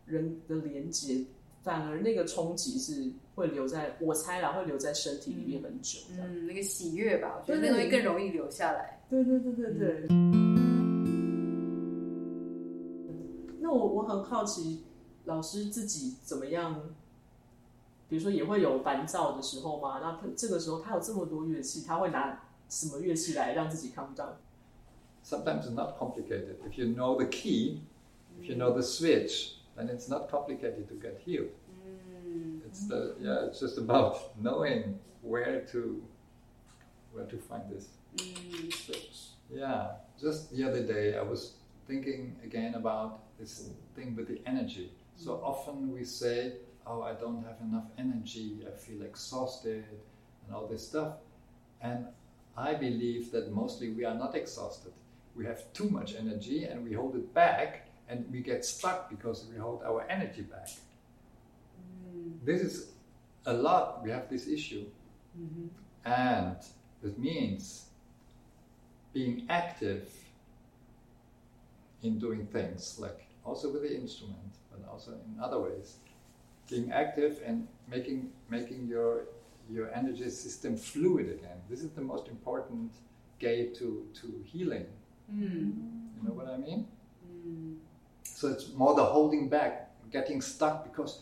[0.06, 1.26] 人的连接，
[1.63, 6.00] 反而那个冲击是会留在我猜啦，会留在身体里面很久。
[6.12, 9.02] 嗯，那个喜悦吧，我觉得那东西更容易留下来。
[9.10, 10.08] 对对对对对。
[13.60, 14.84] 那我我很好奇，
[15.26, 16.82] 老师自己怎么样？
[18.08, 20.00] 比如说也会有烦躁的时候吗？
[20.02, 24.34] 那他这个时候他有这么多乐器，他会拿什么乐器来让自己 calm down？
[25.24, 26.58] Sometimes it's not complicated.
[26.66, 27.82] If you know the key,
[28.40, 31.52] if you know the switch, then it's not complicated to get healed.
[32.24, 33.48] 嗯 It's the yeah.
[33.48, 36.02] It's just about knowing where to
[37.14, 37.88] where to find this.
[38.16, 38.68] Mm-hmm.
[38.68, 39.32] 嗯，switch。
[39.50, 41.56] Yeah, just the other day I was
[41.88, 44.92] thinking again about this thing with the energy.
[45.18, 45.46] So mm-hmm.
[45.46, 46.54] often we say,
[46.86, 49.86] Oh, I don't have enough energy, I feel exhausted,
[50.46, 51.14] and all this stuff.
[51.80, 52.08] And
[52.58, 54.94] I believe that mostly we are not exhausted.
[55.36, 59.48] We have too much energy and we hold it back, and we get stuck because
[59.52, 60.70] we hold our energy back.
[62.13, 62.34] Mm.
[62.44, 62.91] This is
[63.46, 64.86] a lot, we have this issue.
[65.39, 65.67] Mm-hmm.
[66.06, 66.58] And
[67.04, 67.86] it means
[69.13, 70.10] being active
[72.04, 75.98] in doing things, like also with the instrument, but also in other ways.
[76.70, 79.26] Being active and making making your
[79.70, 81.58] your energy system fluid again.
[81.70, 82.91] This is the most important
[83.39, 84.86] gate to, to healing.
[85.34, 85.74] Mm.
[86.17, 86.88] You know what I mean?
[87.26, 87.78] Mm.
[88.24, 91.22] So it's more the holding back, getting stuck because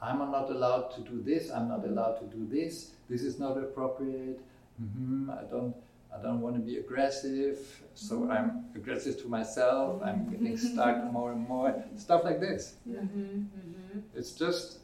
[0.00, 3.56] I'm not allowed to do this, I'm not allowed to do this, this is not
[3.56, 4.40] appropriate,
[4.78, 5.74] hmm I don't
[6.16, 7.58] I don't want to be aggressive,
[7.94, 12.76] so I'm aggressive to myself, I'm getting stuck more and more, stuff like this.
[12.88, 14.02] Mhm, mhm.
[14.14, 14.78] It's just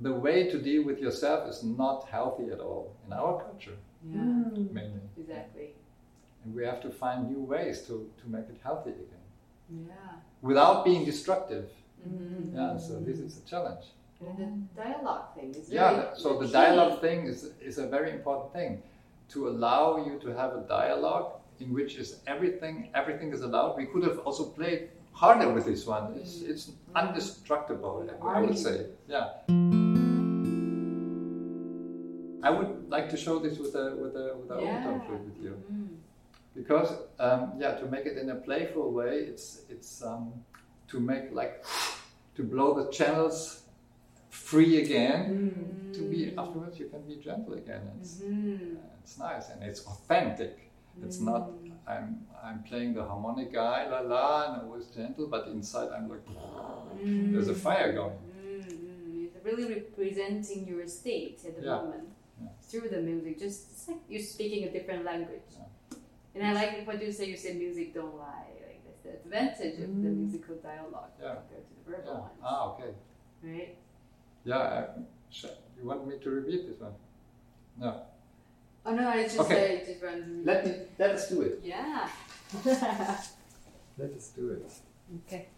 [0.00, 4.20] the way to deal with yourself is not healthy at all in our culture, Yeah,
[4.20, 4.72] Mm.
[4.72, 5.00] mainly.
[5.18, 5.74] exactly.
[6.44, 9.24] And we have to find new ways to, to make it healthy again
[9.88, 9.94] Yeah.
[10.42, 11.66] without being destructive.
[12.08, 12.54] Mhm.
[12.54, 13.84] Yeah, so this is a challenge.
[14.26, 14.48] And the
[14.82, 16.52] dialogue thing is Yeah, very so the key.
[16.52, 18.82] dialogue thing is, is a very important thing
[19.32, 21.28] to allow you to have a dialogue
[21.60, 23.76] in which is everything everything is allowed.
[23.82, 24.80] We could have also played
[25.12, 26.04] harder with this one.
[26.20, 26.64] It's it's
[27.02, 27.96] indestructible,
[28.36, 28.76] I would say.
[29.14, 29.26] Yeah.
[32.42, 34.98] I would like to show this with a with a with a Yeah.
[35.26, 35.88] With you Mm.
[36.54, 40.32] Because um, yeah, to make it in a playful way, it's it's um,
[40.88, 41.64] to make like
[42.36, 43.62] to blow the channels
[44.30, 45.92] free again Mm.
[45.94, 48.76] to be afterwards you can be gentle again it's, Mhm.
[49.02, 50.70] it's nice and it's authentic
[51.02, 51.72] it's not Mm.
[51.92, 52.06] i'm
[52.46, 57.32] i'm playing the harmonic guy la la and always gentle but inside i'm like Mm.
[57.32, 59.24] there's a fire going Mm, mm.
[59.26, 61.76] It's really representing your state at the Yeah.
[61.82, 62.08] moment
[62.40, 62.48] Yeah.
[62.68, 63.32] through the music.
[63.46, 65.50] Just it's like you're speaking a different language.
[65.58, 65.66] Yeah.
[66.34, 67.26] And I like what you say.
[67.26, 68.50] You say music don't lie.
[68.66, 70.18] Like that's the advantage of the Mm.
[70.22, 71.34] musical dialogue Yeah.
[71.34, 72.20] compared to the verbal yeah.
[72.20, 72.90] ones, ah okay
[73.42, 73.76] right?
[74.44, 74.80] yeah I,
[75.30, 76.94] sh- you want me to repeat this one
[77.78, 78.02] no
[78.86, 79.54] Oh no, I just Okay.
[79.54, 80.42] say just run.
[80.44, 82.08] let me let us do it Yeah.
[84.00, 84.72] let us do it
[85.26, 85.48] okay.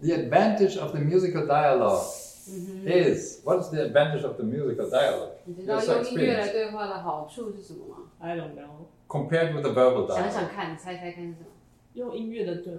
[0.00, 2.06] the advantage of the musical dialogue
[2.47, 2.87] Mm-hmm.
[2.87, 6.37] is what is the advantage of the musical dialogue 你知道 Yes, 用音乐 experience.
[6.37, 7.97] 来对话的好处是什么吗？
[8.19, 11.47] I don't know， compared with the verbal 想 dialogue 想看，猜猜看是什么？
[11.93, 12.73] 用音乐的对，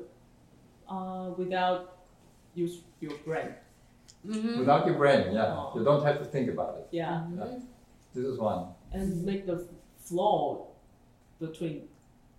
[0.87, 1.79] 呃、w i t h o u
[2.55, 3.53] t use your brain，
[4.23, 4.65] 嗯哼。
[4.65, 5.77] without your brain yeah Oh.
[5.77, 7.63] you don't have to think about it yeah，嗯
[8.15, 9.65] this is one and make the
[10.01, 10.69] flow
[11.41, 11.83] between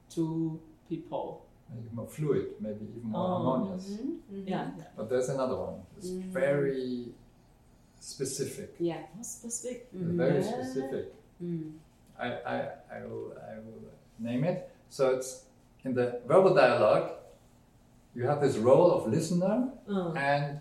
[0.09, 1.41] two people。
[1.72, 3.24] maybe more fluid, maybe even more oh.
[3.24, 3.42] Ah.
[3.42, 3.88] harmonious.
[3.88, 4.06] Mm -hmm.
[4.06, 4.48] Mm -hmm.
[4.48, 4.66] Yeah.
[4.96, 5.76] But there's another one.
[5.96, 7.14] It's mm very
[8.00, 8.70] specific.
[8.78, 9.88] Yeah, more specific.
[9.92, 10.44] Very mm.
[10.44, 10.52] yeah.
[10.52, 11.04] specific.
[11.40, 11.72] Mm.
[12.18, 12.56] I, I,
[12.96, 13.82] I, will, I will
[14.18, 14.68] name it.
[14.88, 15.44] So it's
[15.84, 17.12] in the verbal dialogue,
[18.14, 20.12] you have this role of listener uh.
[20.12, 20.60] and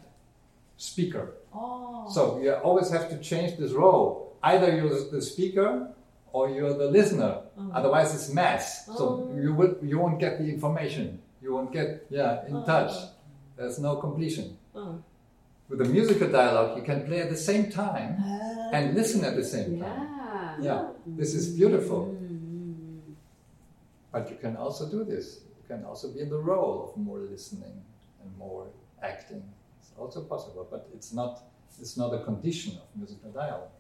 [0.78, 1.34] speaker.
[1.54, 2.10] Oh.
[2.10, 4.36] So you always have to change this role.
[4.42, 5.90] Either you're the speaker
[6.34, 7.42] or you're the listener.
[7.58, 7.72] Mm.
[7.74, 8.86] Otherwise, it's mass.
[8.98, 9.40] So Oh.
[9.42, 11.22] you will you won't get the information.
[11.42, 12.66] You won't get yeah in Oh.
[12.66, 12.92] touch.
[13.56, 14.58] There's no completion.
[14.74, 15.02] 嗯
[15.70, 18.18] With the musical dialogue, you can play at the same time
[18.74, 20.10] and listen at the same time.
[20.60, 20.66] Yeah.
[20.68, 20.82] Yeah,
[21.18, 22.02] this is beautiful.
[22.12, 23.16] Mm.
[24.12, 25.42] But you can also do this.
[25.60, 27.76] You can also be in the role of more listening
[28.22, 28.66] and more
[29.02, 29.42] acting.
[29.80, 31.42] It's also possible, but it's not.
[31.82, 33.72] It's not a condition of musical dialogue.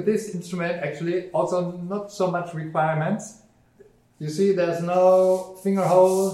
[0.00, 3.42] with this instrument, actually, also not so much requirements.
[4.18, 6.30] You see, there's no finger hole.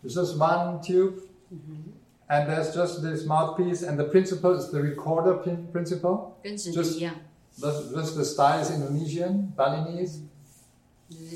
[0.00, 1.22] There's just one tube,
[1.52, 1.90] mm-hmm.
[2.28, 3.82] and there's just this mouthpiece.
[3.82, 6.36] And the principle is the recorder pin principle.
[6.44, 10.20] Just, just, just the style is Indonesian, Balinese.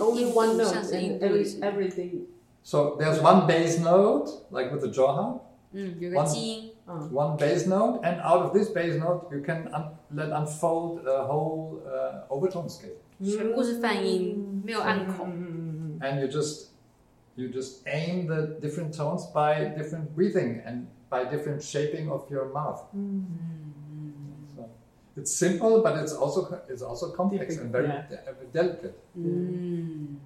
[0.01, 2.27] Only one note in every, everything.
[2.63, 5.41] So there's one bass note, like with the jaw
[5.75, 9.92] Mm, one, 基因， one bass note, and out of this bass note, you can un-
[10.16, 12.96] let unfold a whole uh, overtone scale.
[13.24, 15.30] 全部是泛音，没有暗孔。
[16.00, 16.68] And you just
[17.36, 22.46] you just aim the different tones by different breathing and by different shaping of your
[22.52, 22.82] mouth.
[24.56, 24.66] So
[25.16, 28.08] it's simple, but it's also it's also complex and very Yeah.
[28.10, 28.94] de- delicate.
[29.16, 30.18] 嗯，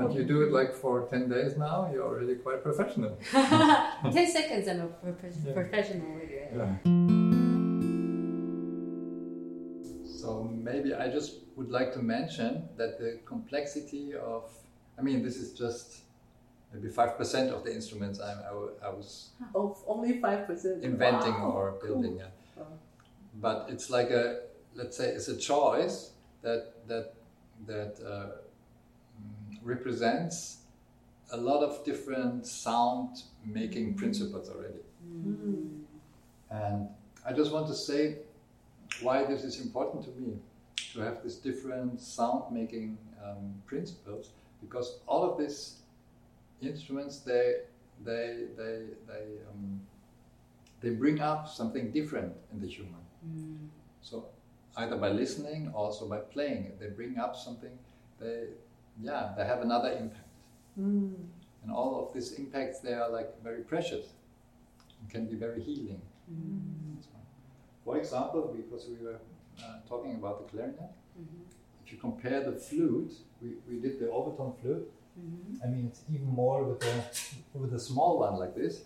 [0.00, 3.18] But you do it like for ten days now, you're already quite professional.
[3.32, 5.52] ten seconds I'm a prof- Yeah.
[5.52, 6.34] professional already.
[6.56, 6.76] Yeah.
[10.20, 14.50] So maybe I just would like to mention that the complexity of,
[14.98, 16.02] I mean, this is just
[16.72, 20.82] maybe five percent of the instruments I was Of only 5%.
[20.82, 21.88] inventing Wow, or cool.
[21.88, 22.16] building.
[22.18, 22.26] Yeah.
[22.56, 22.66] Wow.
[23.40, 24.40] But it's like a,
[24.74, 27.14] let's say, it's a choice that that
[27.66, 28.26] that uh,
[29.62, 30.58] represents
[31.32, 34.82] a lot of different sound making principles already.
[35.08, 35.82] Mm.
[36.50, 36.88] And
[37.24, 38.16] I just want to say
[39.00, 40.36] why this is important to me
[40.92, 44.30] to have these different sound making um, principles
[44.60, 45.76] because all of these
[46.60, 47.60] instruments they
[48.04, 49.80] they they they um,
[50.80, 52.94] they bring up something different in the human.
[54.02, 54.26] So
[54.76, 57.78] either by listening, or also by playing, they bring up something.
[58.18, 58.44] They
[59.02, 60.28] yeah they have another impact.
[60.78, 61.14] Mm.
[61.62, 64.06] And all of these impacts, they are like very precious
[65.00, 66.00] and can be very healing.
[67.00, 67.08] So,
[67.84, 69.18] For example, because we were
[69.62, 70.90] uh, talking about the clarinet,
[71.84, 74.90] if you compare the flute, we, we did the overtone flute.
[75.62, 78.84] I mean, it's even more with a with a small one like this.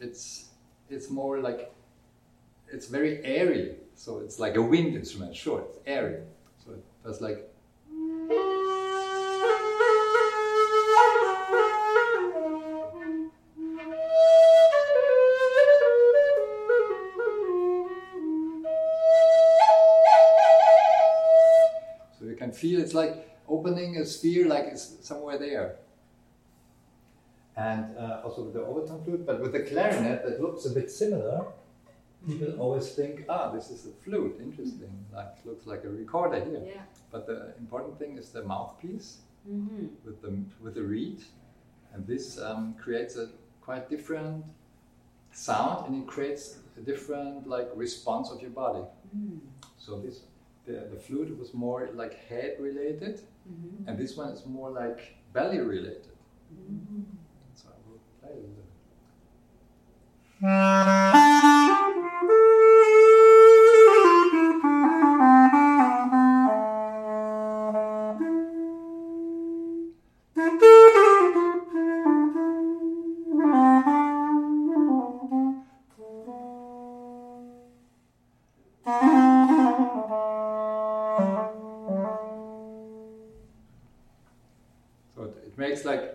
[0.00, 0.48] It's
[0.88, 1.72] it's more like
[2.72, 3.76] it's very airy.
[3.94, 5.34] So it's like a wind instrument.
[5.36, 6.22] Sure, it's airy.
[6.64, 7.50] So it does like
[22.58, 23.14] feel it's like
[23.48, 25.76] opening a sphere, like it's somewhere there.
[27.56, 30.90] And uh, also with the overtone flute, but with the clarinet, that looks a bit
[30.90, 31.44] similar.
[32.26, 34.92] People always think, ah, this is a flute, interesting.
[35.14, 36.62] Like looks like a recorder here.
[36.66, 36.82] Yeah.
[37.12, 39.86] But the important thing is the mouthpiece Mm-hmm.
[40.04, 40.32] with the
[40.62, 41.20] with the reed,
[41.94, 43.26] and this um, creates a
[43.62, 44.44] quite different
[45.32, 48.84] sound, and it creates a different like response of your body.
[49.78, 50.20] So this
[50.68, 53.88] the, the flute was more like head related, mm-hmm.
[53.88, 56.12] and this one is more like belly related.
[56.54, 57.02] Mm-hmm.
[57.54, 58.54] So I will play a little
[60.40, 61.14] bit.
[85.18, 86.14] So it, makes like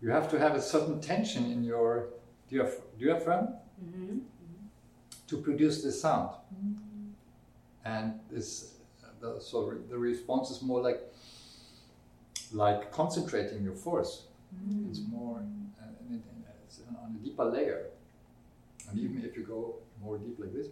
[0.00, 2.08] you have to have a certain tension in your
[2.50, 3.48] diaph- diaphragm
[3.84, 4.20] mm-hmm.
[5.26, 6.30] to produce this sound.
[6.30, 7.10] Mm-hmm.
[7.84, 8.76] And this,
[9.20, 11.00] the, so re- the response is more like
[12.52, 14.22] like concentrating your force.
[14.56, 14.90] Mm-hmm.
[14.90, 15.42] It's more
[15.82, 15.84] uh,
[16.64, 17.90] it's on a deeper layer.
[18.88, 20.68] And even if you go more deep like this.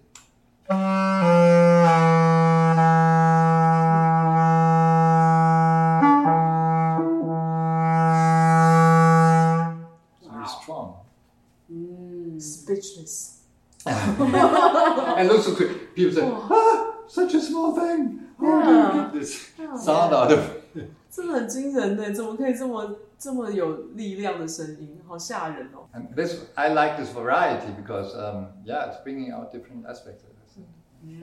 [15.18, 15.94] and look so quick.
[15.96, 18.20] People say, ah, such a small thing.
[18.40, 20.40] How do you get this sound out of
[20.76, 20.90] it?
[21.10, 24.98] 真的很惊人呢，怎么可以这么这么有力量的声音？
[25.06, 25.86] 好吓人哦！
[25.94, 30.30] And this, I like this variety because, um, yeah, it's bringing out different aspects of
[30.30, 30.38] it.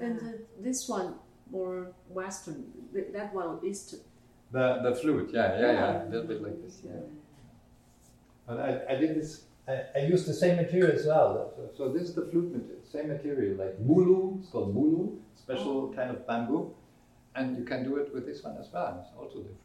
[0.02, 0.24] And uh,
[0.62, 1.14] this one
[1.50, 4.00] more Western, th- that one Eastern.
[4.52, 6.02] The, the flute, yeah, yeah, yeah, Yeah.
[6.02, 6.82] a little bit like this.
[6.84, 7.00] Yeah.
[8.46, 11.52] But I, I did this, I, I used the same material as well.
[11.56, 15.92] So, so this is the flute material, same material, like bulu, it's called bulu, special
[15.94, 16.74] kind of bamboo.
[17.34, 19.58] And you can do it with this one as well, it's also different.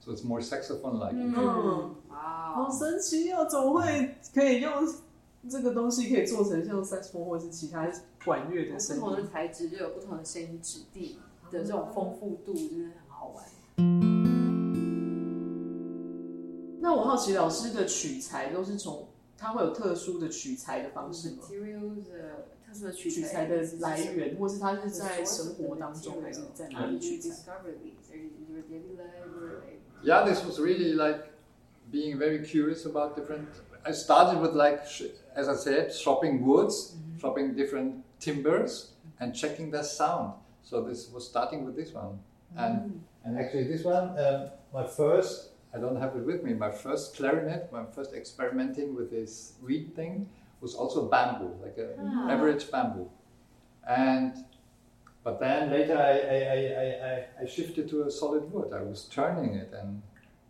[0.00, 1.14] So it's more saxophone-like.
[1.14, 3.44] 嗯，哇好神奇哦！
[3.48, 4.70] 怎么会可以用
[5.49, 7.91] 这个东西可以做成像三重或是其他
[8.23, 9.01] 管乐的声音。
[9.01, 11.19] 不同的材质就有不同的声音质地，
[11.51, 13.43] 的这种丰富度真的很好玩。
[16.79, 21.43] 那我好奇老师的取材都是从他会有特殊的取材的方式吗？
[22.65, 27.35] 特殊的取材的来源，或是他是在生活当中还是在哪里取材
[30.03, 31.33] ？Yeah, this was really like
[31.91, 33.47] being very curious about different.
[33.85, 34.81] I started with like,
[35.35, 40.33] as I said, shopping woods, shopping different timbers, and checking their sound.
[40.63, 42.19] So this was starting with this one,
[42.55, 45.49] and and actually this one, um, my first.
[45.75, 46.53] I don't have it with me.
[46.53, 50.29] My first clarinet, my first experimenting with this reed thing,
[50.61, 52.29] was also bamboo, like a Ah.
[52.29, 53.09] average bamboo,
[53.87, 54.45] and.
[55.25, 58.73] But then later I, I, I, I, I- I shifted to a solid wood.
[58.73, 60.01] I was turning it, and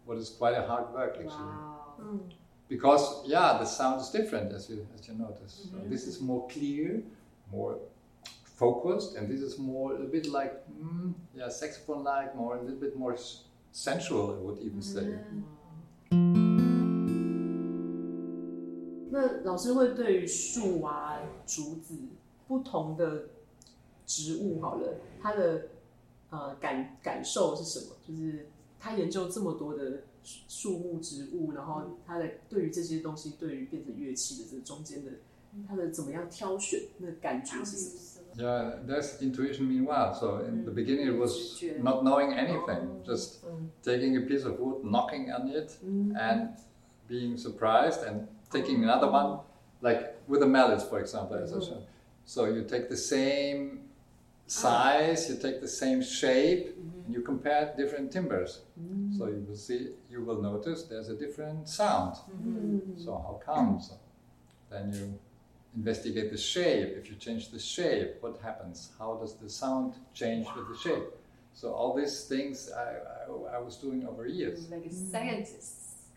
[0.05, 1.53] what is quite a hard work actually.
[1.53, 2.19] wow?
[2.68, 5.68] Because yeah, the sound is different as you as you notice.
[5.70, 5.88] So Mhm.
[5.90, 7.02] this is more clear,
[7.50, 7.78] more
[8.58, 12.94] focused, and this is more a bit like mm, yeah, saxophone-like, more a little bit
[12.96, 14.34] more s- sensual.
[14.36, 15.06] I would even say.
[19.10, 21.94] 那老师会对于树啊、竹子
[22.46, 23.28] 不同的
[24.06, 25.68] 植物，好了，他的
[26.30, 27.94] 呃感感受是什么？
[28.06, 28.48] 就是
[28.78, 35.12] 他研究这么多的 树树木植物，然后他的对于这些东西，对于变成乐器的这中间的，
[35.66, 38.24] 他的怎么样挑选，那个感觉是什么？
[38.36, 39.66] Yeah, there's intuition.
[39.66, 41.78] Meanwhile, so in the beginning it was 直觉。
[41.82, 46.50] not knowing anything, just 嗯 taking a piece of wood, knocking on it, 嗯 and
[47.08, 49.40] being surprised and taking another one,
[49.80, 51.62] like with the mallets, for example, as I Mhm.
[51.62, 51.82] showed.
[52.26, 53.81] So you take the same
[54.61, 57.05] size, you take the same shape, mm -hmm.
[57.05, 58.51] and you compare different timbers.
[58.77, 59.17] Mm -hmm.
[59.17, 62.13] So you will see, you will notice there's a different sound.
[62.27, 63.03] Mm -hmm.
[63.03, 63.91] So how comes?
[64.69, 65.05] Then you
[65.75, 66.89] investigate the shape.
[66.99, 68.91] If you change the shape, what happens?
[68.99, 71.07] How does the sound change with the shape?
[71.53, 72.89] So all these things I,
[73.29, 74.59] I, I was doing over years.
[74.59, 74.73] Mm-hmm.
[74.75, 75.73] Like a scientist.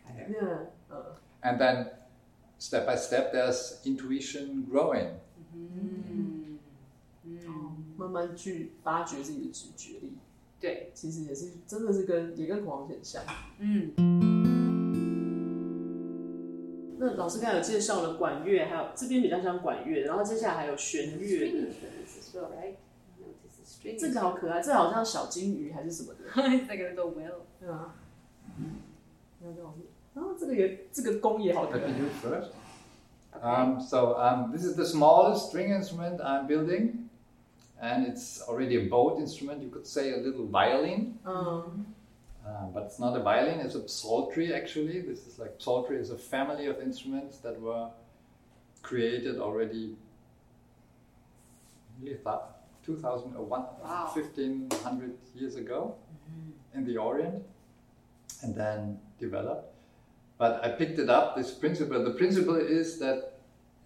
[0.07, 0.27] Kind of.
[0.31, 0.59] Yeah.
[0.93, 1.05] Oh.
[1.43, 1.91] And then
[2.59, 5.09] step by step, there's intuition growing.
[5.57, 6.26] Mm-hmm.
[7.97, 10.17] 慢慢去发掘自己的直觉力。
[10.61, 13.23] 对，其实也是真的是跟也跟恐龙很像。
[13.59, 13.93] 嗯。
[16.99, 21.71] 那老师刚才有介绍了管乐，还有这边比较像管乐，然后接下来还有弦乐。
[23.99, 26.21] 这个好可爱，这、好像小金鱼还是什么的。
[26.67, 27.47] 这个都没有。
[27.61, 27.95] 对啊。
[30.15, 31.93] 然后这个也，这个弓也好可爱。
[33.39, 37.06] Um, so um, this is the smallest string instrument I'm building.
[37.81, 39.63] And it's already a bowed instrument.
[39.63, 41.85] You could say a little violin, 嗯
[42.47, 43.61] uh, but it's not a violin.
[43.61, 45.01] It's a psaltery actually.
[45.03, 47.89] This is like psaltery is a family of instruments that were
[48.83, 49.97] created already.
[52.01, 54.11] Really thought 2000 or one, Wow.
[54.15, 55.95] 1500 years ago
[56.75, 57.43] in the Orient,
[58.43, 59.73] and then developed.
[60.39, 61.37] But I picked it up.
[61.37, 62.05] This principle.
[62.05, 63.39] The principle is that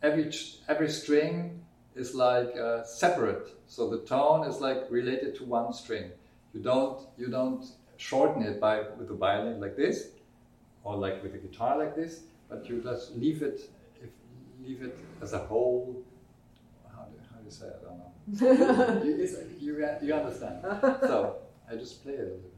[0.02, 0.30] every
[0.68, 1.59] every string
[1.94, 3.48] is like uh, separate.
[3.66, 6.10] So the tone is like related to one string.
[6.54, 7.64] You don't you don't
[7.96, 10.08] shorten it by with the violin like this,
[10.84, 12.22] or like with the guitar like this.
[12.48, 13.70] But you just leave it
[14.02, 14.10] if
[14.62, 16.02] leave it as a whole.
[16.94, 17.66] How do, how do you say?
[17.66, 19.02] I don't know.
[19.04, 20.58] you, you, you understand.
[21.02, 21.36] so
[21.70, 22.49] I just play it a little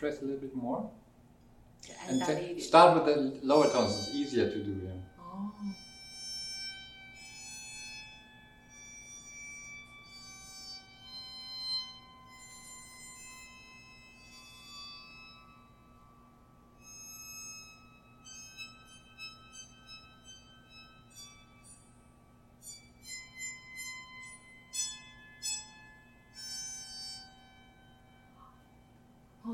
[0.00, 0.90] press a little bit more.
[2.08, 2.62] And Undilated.
[2.62, 3.98] start with the lower tones.
[3.98, 4.89] It's easier to do.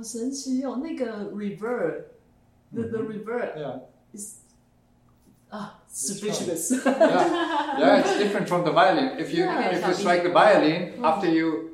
[0.06, 0.80] 神奇哦！
[0.82, 3.80] 那个 reverb，the the reverb Yeah.
[4.14, 4.38] is
[5.50, 6.72] 啊 It's speechless。
[6.72, 7.78] yeah.
[7.78, 9.18] yeah, it's different from the violin.
[9.20, 11.72] If you Yeah, if you something- strike the violin after you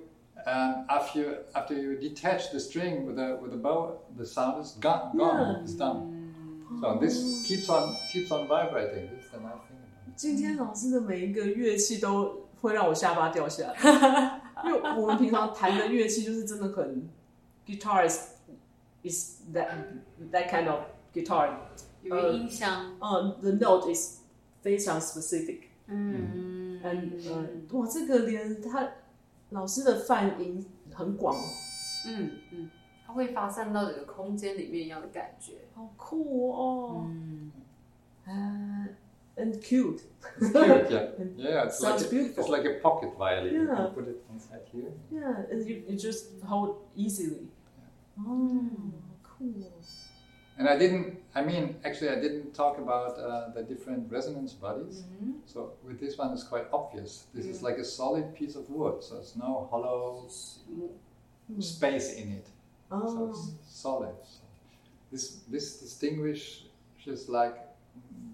[0.48, 4.64] um, after you after you detach the string with the with the bow, the sound
[4.64, 5.16] is gone.
[5.16, 5.38] Gone.
[5.38, 5.62] Yeah.
[5.64, 6.32] It's done.
[6.82, 9.10] So this keeps on keeps on vibrating.
[9.14, 9.78] This is the nice thing.
[9.78, 10.16] about it.
[10.16, 17.08] 今天老师的每一个乐器都会让我下巴掉下来，因为我们平常弹的乐器就是真的很
[17.66, 18.36] ，guitar is
[19.04, 19.70] is that
[20.32, 20.82] that kind of
[21.14, 21.50] guitar，
[22.04, 24.20] 有个音箱，嗯、t h e note is
[24.62, 28.90] 非常 specific，嗯嗯嗯，哇，这个连他
[29.52, 31.36] 老师的泛音很广，
[32.08, 32.70] 嗯嗯，
[33.06, 35.54] 它会发散到整个空间里面一样的感觉。
[35.74, 37.52] 好酷哦，嗯，
[38.26, 38.90] 啊，
[39.38, 40.02] and cute，
[40.40, 41.12] It's cute, yeah.
[41.38, 42.44] Yeah, it's like Sounds a, beautiful.
[42.44, 43.54] it's like a pocket violin.
[43.54, 43.76] You Yeah.
[43.76, 44.92] can put it inside here.
[45.12, 47.48] yeah, and you you just hold easily，
[48.21, 48.71] Oh,
[49.23, 49.73] cool.
[50.59, 55.03] And I didn't, I mean, actually, I didn't talk about uh, the different resonance bodies.
[55.03, 55.33] Mm-hmm.
[55.47, 57.27] So with this one, it's quite obvious.
[57.35, 61.61] This is like a solid piece of wood, so there's no hollow mm-hmm.
[61.61, 62.47] space in it.
[62.91, 63.07] Oh.
[63.07, 63.59] So it's oh.
[63.67, 64.15] solid.
[64.23, 64.41] So
[65.11, 67.57] this, this distinguishes like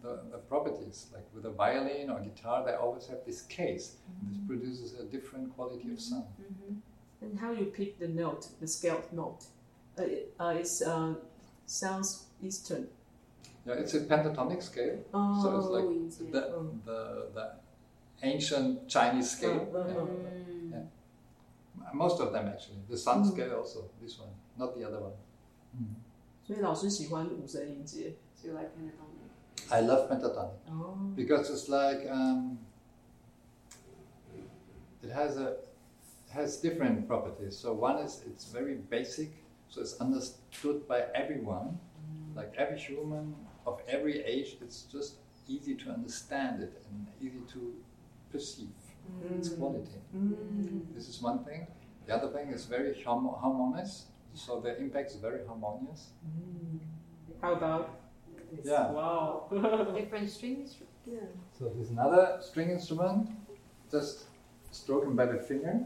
[0.03, 1.07] the, the, properties.
[1.15, 3.97] Like with a violin or guitar, they always have this case.
[3.97, 4.29] Mm-hmm.
[4.29, 6.25] This produces a different quality of sound.
[6.43, 6.75] Mm-hmm.
[7.25, 9.45] And how you pick the note, the scaled note?
[9.98, 11.14] Uh, it, uh, it's uh,
[11.66, 12.88] sounds Eastern.
[13.66, 15.00] Yeah, it's a pentatonic scale.
[15.14, 16.84] Oh, so it's like 录音键 the, Mm.
[16.86, 17.56] the, the
[18.22, 19.68] ancient Chinese scale.
[19.74, 20.78] Uh, uh, Yeah.
[20.78, 20.82] uh.
[20.82, 22.80] 嗯 Most of them actually.
[22.90, 23.32] The sun Mm.
[23.32, 25.14] scale also, this one, not the other one.
[26.46, 28.16] 所以老师喜欢五声音阶。
[28.36, 29.72] ，So you like pentatonic？
[29.74, 32.58] I love pentatonic 哦， because it's like um,
[35.02, 35.56] it has a
[36.32, 37.58] has different properties.
[37.58, 39.30] So one is it's very basic,
[39.69, 41.79] so it's understood by everyone,
[42.35, 43.35] like every human
[43.67, 44.57] of every age.
[44.63, 45.17] It's just
[45.47, 47.75] easy to understand it and easy to
[48.31, 48.69] perceive
[49.37, 49.59] its mm.
[49.59, 49.99] quality.
[50.13, 51.67] 嗯 This is one thing.
[52.07, 54.07] The other thing is very harmo- harmonious.
[54.35, 56.13] So the impact is very harmonious.
[56.27, 56.79] Mm.
[57.41, 58.01] How about?
[58.65, 58.91] Yeah.
[58.93, 59.49] Wow.
[59.97, 60.77] Different strings.
[61.07, 61.21] yeah.
[61.59, 63.29] So there's another string instrument,
[63.91, 64.25] just
[64.71, 65.81] stroking by the finger,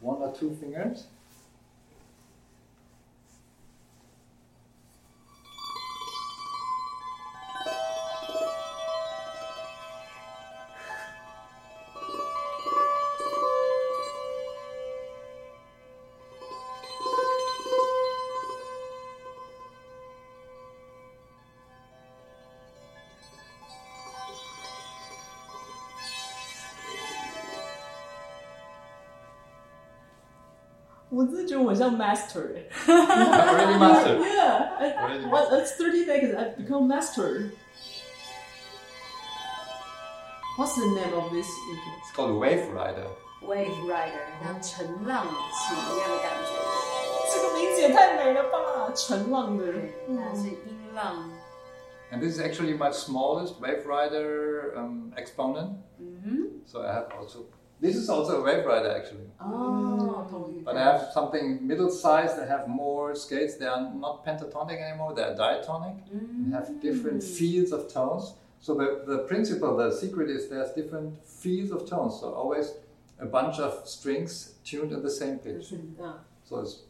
[0.00, 1.06] one or two fingers.
[31.35, 31.35] Yeah.
[31.35, 32.63] 我真的觉得我像 master 哎。
[32.87, 34.19] Already mastered.
[34.21, 34.77] Yeah.
[34.79, 36.35] I, Already well, it's 30 seconds.
[36.35, 37.51] I've become master.
[40.57, 42.01] What's the name of this instrument?
[42.03, 43.07] It's called Wave Rider.
[43.41, 46.51] Wave Rider，像乘浪器一样的感觉。
[47.33, 48.91] 这个名字也太美了吧！
[48.93, 50.57] 乘浪的，对，它是音
[50.93, 51.29] 浪。
[52.11, 55.77] And this is actually my smallest Wave Rider um, exponent.
[55.97, 57.45] 嗯哼， So I have also,
[57.80, 59.26] this is also a wave rider actually.
[59.40, 60.62] Oh.
[60.64, 62.40] But I have something middle sized.
[62.40, 63.58] They have more scales.
[63.58, 65.14] They are not pentatonic anymore.
[65.14, 65.96] They are diatonic.
[66.12, 66.52] Mm.
[66.52, 67.36] have different mm.
[67.38, 68.34] fields of tones.
[68.60, 72.18] So the, the principle, the secret is there's different fields of tones.
[72.20, 72.72] So always
[73.20, 75.72] a bunch of strings tuned at the same pitch.
[76.00, 76.14] Yeah.
[76.44, 76.82] So it's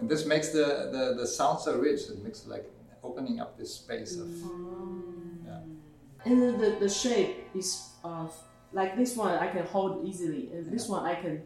[0.00, 2.08] and this makes the, the, the sound so rich.
[2.08, 2.64] It makes like
[3.02, 4.28] opening up this space of
[5.44, 5.60] yeah.
[6.24, 8.32] And then the, the shape is of
[8.72, 11.42] like this one I can hold easily, and this one I can.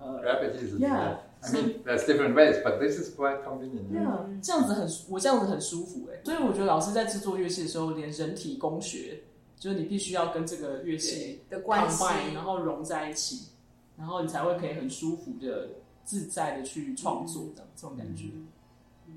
[0.00, 0.80] Uh, grab it easily.
[0.82, 1.18] Yeah.
[1.42, 3.90] I mean, there's different ways, but this is quite convenient.
[3.90, 9.22] yeah，这样子很我这样子很舒服哎，所以我觉得老师在制作乐器的时候，连人体工学，
[9.58, 13.48] 就是你必须要跟这个乐器的关系 combine，然后融在一起，
[13.96, 15.68] 然后你才会可以很舒服的、
[16.04, 18.28] 自在的去创作的这种感觉。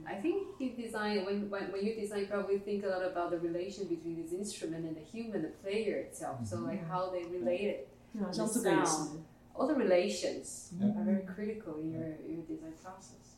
[0.05, 3.29] I think you design when, when when you design, you probably think a lot about
[3.29, 6.45] the relation between this instrument and the human, the player itself.
[6.45, 7.85] So like how they related.
[8.11, 9.09] 对啊，像这个也是。
[9.55, 10.97] All the relations Yeah.
[10.97, 13.37] are very critical in your your design process.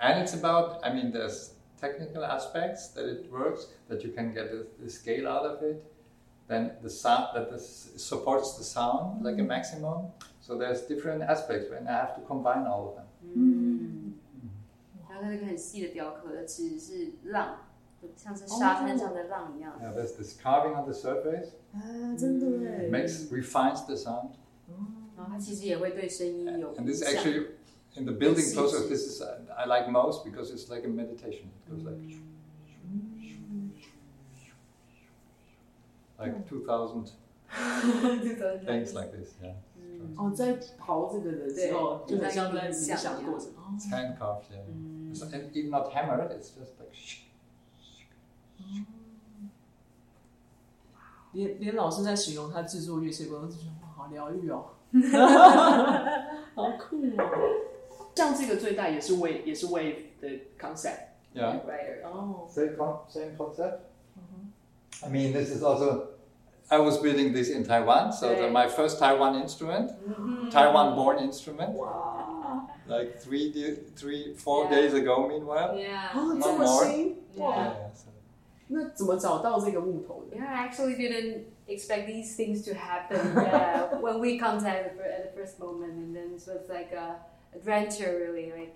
[0.00, 4.50] And it's about, I mean, there's technical aspects that it works, that you can get
[4.52, 5.82] the, the scale out of it.
[6.46, 10.12] Then the sound that this supports the sound like a maximum.
[10.42, 13.04] So there's different aspects, and I have to combine all of them.
[13.34, 14.14] 嗯，
[15.08, 17.58] 然后它这个很细的雕刻，它其实是浪，
[18.00, 19.78] 就像是沙滩上的浪一样。
[19.82, 21.50] Yeah, there's this carving on the surface.
[21.74, 24.30] 啊，真的哎 It makes refines the sound.
[25.16, 27.12] 然后它其实也会对声音有 And 影 this 响。
[27.12, 27.46] actually,
[27.96, 30.84] in the building Yes, process, yes, this is uh, I like most because it's like
[30.86, 31.50] a meditation.
[31.66, 31.98] It goes like.
[36.18, 37.12] like 2,000
[38.66, 39.34] things like this.
[39.42, 39.52] Yeah,
[40.17, 43.49] 哦，在刨这个的时候，就很像在冥想的过程。
[43.49, 44.43] 哦 it's hand carved.
[44.51, 46.29] Yeah, so, and even not hammered.
[46.31, 46.93] It's just like.
[51.33, 54.65] 连连老师在形容他制作乐器的过程，就觉得哇，好疗愈哦，
[56.53, 57.29] 好酷哦。
[58.13, 60.29] 像这个最大也是 wave，也是 wave 的
[60.59, 61.07] concept。
[61.33, 61.61] Yeah.
[61.65, 62.03] Right.
[62.03, 63.79] 哦，Same, con- same concept.
[65.01, 66.12] I mean, this is also.
[66.72, 68.52] I was building this in Taiwan, so the, Right.
[68.52, 69.90] my first Taiwan instrument,
[70.50, 74.70] Taiwan-born instrument, 哇， like three, di- three, four Yeah.
[74.76, 75.26] days ago.
[75.28, 76.10] Meanwhile, Yeah.
[76.14, 76.84] 哦， No 这么 more.
[76.84, 77.40] 新 Yeah.
[77.40, 77.56] 哇！
[77.56, 78.08] yeah, so
[78.68, 80.36] 那怎么找到这个木头的？
[80.36, 85.24] Yeah, I actually didn't expect these things to happen yeah, when we contacted for, at
[85.24, 87.16] the first moment, and then so it's like a
[87.54, 88.52] adventure really.
[88.52, 88.74] Like,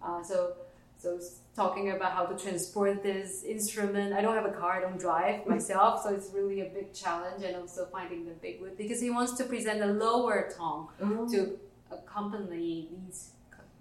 [0.00, 0.54] uh, so
[0.97, 1.19] so
[1.55, 4.13] talking about how to transport this instrument.
[4.13, 7.43] I don't have a car, I don't drive myself, so it's really a big challenge
[7.43, 11.31] and also finding the big wood because he wants to present a lower tone mm-hmm.
[11.33, 11.59] to
[11.91, 13.31] accompany these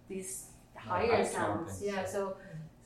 [0.08, 1.82] these higher sounds.
[1.82, 2.36] Yeah, so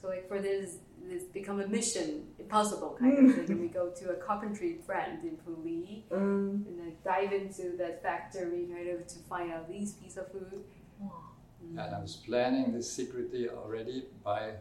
[0.03, 0.79] so like for this
[1.09, 3.39] it's become a mission impossible kind mm.
[3.39, 3.61] of thing.
[3.61, 6.67] We go to a carpentry friend in Puli mm.
[6.67, 10.65] and dive into that factory kind of to find out these piece of food.
[11.01, 11.30] Wow.
[11.77, 14.55] And I was planning this secretly already by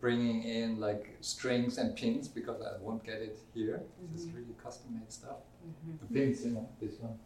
[0.00, 3.80] bringing in like strings and pins because I won't get it here.
[4.12, 5.38] This is really custom made stuff.
[6.00, 7.18] The pins, you know, this one,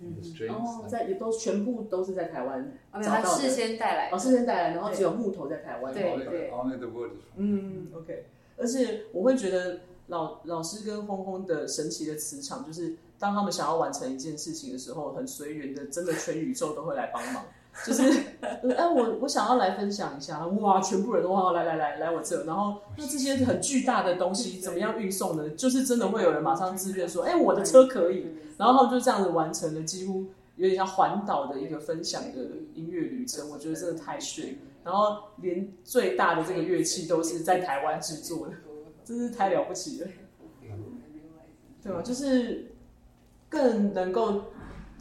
[0.00, 0.52] and the strings.
[0.52, 3.48] 哦在也都全部都是在台湾找到他事的。
[3.48, 5.94] 先带来的哦，事先带来，然后只有木头在台湾。
[5.94, 8.26] 对 only, only the wood 嗯，OK。
[8.58, 17.46] 而且我会觉得老老师跟轰轰的神奇的磁场，就是当他们想要完成一件事情的时候，很随缘的，真的全宇宙都会来帮忙。
[17.86, 18.02] 就是，
[18.40, 25.48] 哎，我我想要来分享一下，哇，全部人都哇，来来来来我这，然后那这些很巨大的东西怎么样运送呢？
[25.50, 28.26] 就是真的会有人马上自愿说，哎，我的车可以，
[28.58, 32.38] 然后他们就这样子完成了，几乎有点像环岛的一个分享的
[32.74, 34.58] 音乐旅程，我觉得真的太炫。
[34.84, 38.54] 然后连最大的这个乐器都是在台湾制作的，
[39.04, 40.08] 真是太了不起了，
[41.82, 42.02] 对吧？
[42.02, 42.70] 就是
[43.48, 44.42] 更能够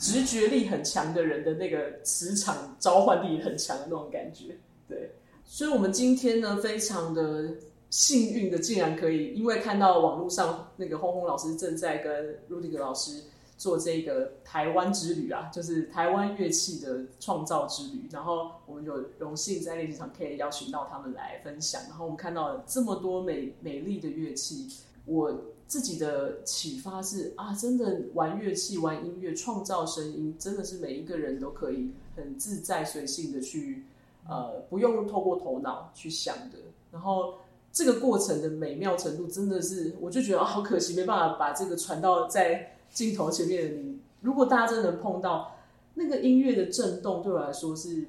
[0.01, 4.57] 直觉力很强的人的那个磁场召唤力很强的那种感觉，
[4.89, 5.11] 对。
[5.45, 7.53] 所以我们今天呢，非常的
[7.89, 13.21] 幸运的，竟然可以因为看到网络上那个轰轰老师正在跟 Rudiger 老师
[13.57, 18.07] 做这个台湾之旅啊，就是台湾乐器的创造之旅。
[18.09, 21.79] 然后我们有荣幸在练习场可以邀请到他们来分享。
[21.83, 24.67] 然后我们看到了这么多美美丽的乐器，
[25.05, 25.31] 我
[25.71, 33.85] 自己的启发是啊，真的玩乐器、玩音乐、创造声音，真的是每一个人都可以很自在、随性的去
[34.27, 36.57] 呃，不用透过头脑去想的。
[36.91, 37.35] 然后
[37.71, 43.97] 这个过程的美妙程度，真的是我就觉得、啊、好可惜，没办法把这个传到在镜头前面的你。
[44.19, 45.55] 如果大家真的能碰到
[45.93, 48.07] 那个音乐的震动，对我来说是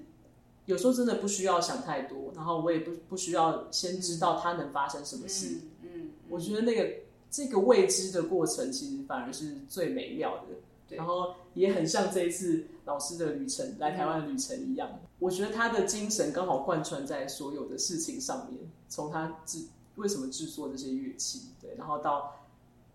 [0.66, 5.60] 有时候真的不需要想太多，然后我也不不需要先知道它能发生什么事。
[5.82, 6.90] 嗯嗯，我觉得那个
[7.32, 10.94] 这个未知的过程，其实反而是最美妙的。
[10.94, 14.86] 然后也很像这一次老师的旅程，来台湾的旅程一样。
[15.18, 18.60] 我觉得他的精神刚好贯穿在所有的事情上面，
[18.90, 19.64] 从他制
[19.96, 22.34] 为什么制作这些乐器，对，然后到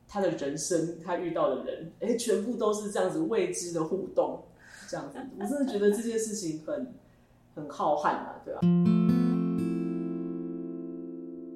[0.08, 4.44] 他的人生，他遇到的人，哎，全部都是这样子未知的互动，
[4.88, 6.94] 这样子，我真的觉得这件事情很
[7.56, 8.60] 很浩瀚啊，对吧、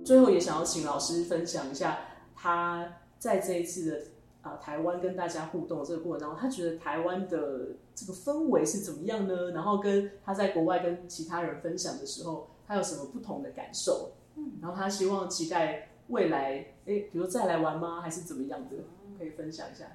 [0.03, 1.99] 最后也想要请老师分享一下
[2.41, 4.01] 他在这一次的
[4.41, 9.51] 啊、台湾跟大家互动的这个过程当中，他觉得台湾的这个氛围是怎么样呢？
[9.51, 14.13] 然后跟他在国外跟其他人分享的时候，他有什么不同的感受？
[14.35, 18.01] 嗯，然后他希望期待未来，哎，比如再来玩吗？
[18.01, 18.77] 还是怎么样的？
[19.19, 19.85] 可以分享一下。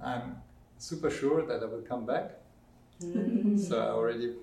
[0.00, 0.36] I'm
[0.78, 2.36] super sure that I will come back.
[3.58, 4.36] So I already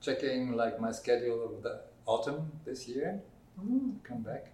[0.00, 3.18] checking like my schedule of the autumn this year.
[4.04, 4.52] Come back.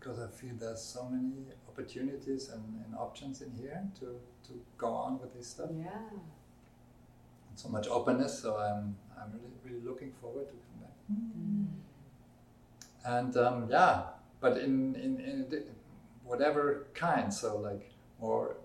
[0.00, 4.06] Because I feel there's so many opportunities and, and options in here to,
[4.48, 5.68] to go on with this stuff.
[5.72, 5.90] Yeah.
[7.48, 8.38] And so much openness.
[8.40, 10.96] So I'm I'm really really looking forward to come back.
[13.04, 14.02] And um, yeah,
[14.40, 15.64] but in in, in
[16.24, 17.32] whatever kind.
[17.32, 17.90] So like
[18.20, 18.56] more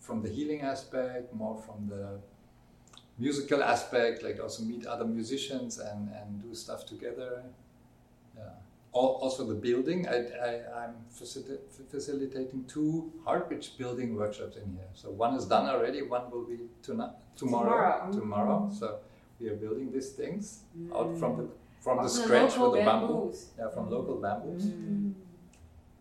[0.00, 2.18] from the healing aspect, more from the
[3.18, 4.24] musical aspect.
[4.24, 7.44] Like also meet other musicians and and do stuff together
[8.93, 9.01] Yeah.
[9.01, 10.07] Al- Also the building.
[10.07, 10.17] I,
[10.49, 10.51] I
[10.85, 11.59] I'm facilita-
[11.89, 14.89] facilitating two Heartbridge building workshops in here.
[14.93, 16.01] So one is done already.
[16.01, 17.69] One will be tonight tomorrow.
[17.69, 18.11] Tomorrow.
[18.11, 18.69] Tomorrow.
[18.79, 18.99] So
[19.39, 20.61] we are building these things
[20.93, 21.47] out from the
[21.81, 23.07] from the From the scratch local with the bamboo.
[23.13, 23.45] bamboos.
[23.59, 24.63] Yeah, from local bamboos.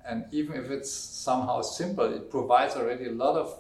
[0.07, 3.57] and even if it's somehow simple, it provides already a lot of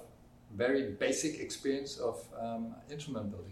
[0.56, 3.50] very basic experience of um, instrument building.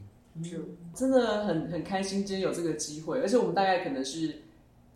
[0.95, 4.43] 真的很很开心，今天有这个机会，而且我们大概可能是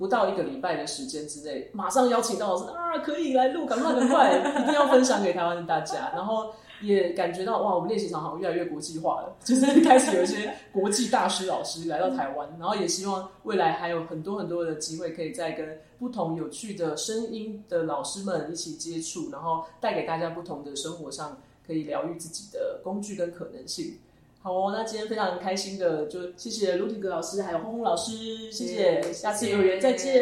[0.02, 6.12] 不到一个礼拜的时间之内，马上邀请到老师啊，可以来录，赶快赶快，一定要分享给台湾的大家。
[6.16, 23.95] 然后也感觉到哇，我们练习场好像越来越国际化了，就是开始有一些国际大师老师来到台湾，然后也希望未来还有很多很多的机会，可以再跟不同有趣的声音的老师们一起接触，然后带给大家不同的生活上可以疗愈自己的工具跟可能性。
[24.44, 30.14] 好哦，那今天非常开心的，就谢谢卢迪格老师，还有轰轰老师，谢谢，下次有缘再见，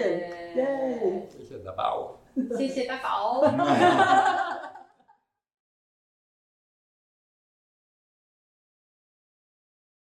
[0.58, 2.20] 耶，谢谢大宝，
[2.58, 4.56] 谢谢大宝。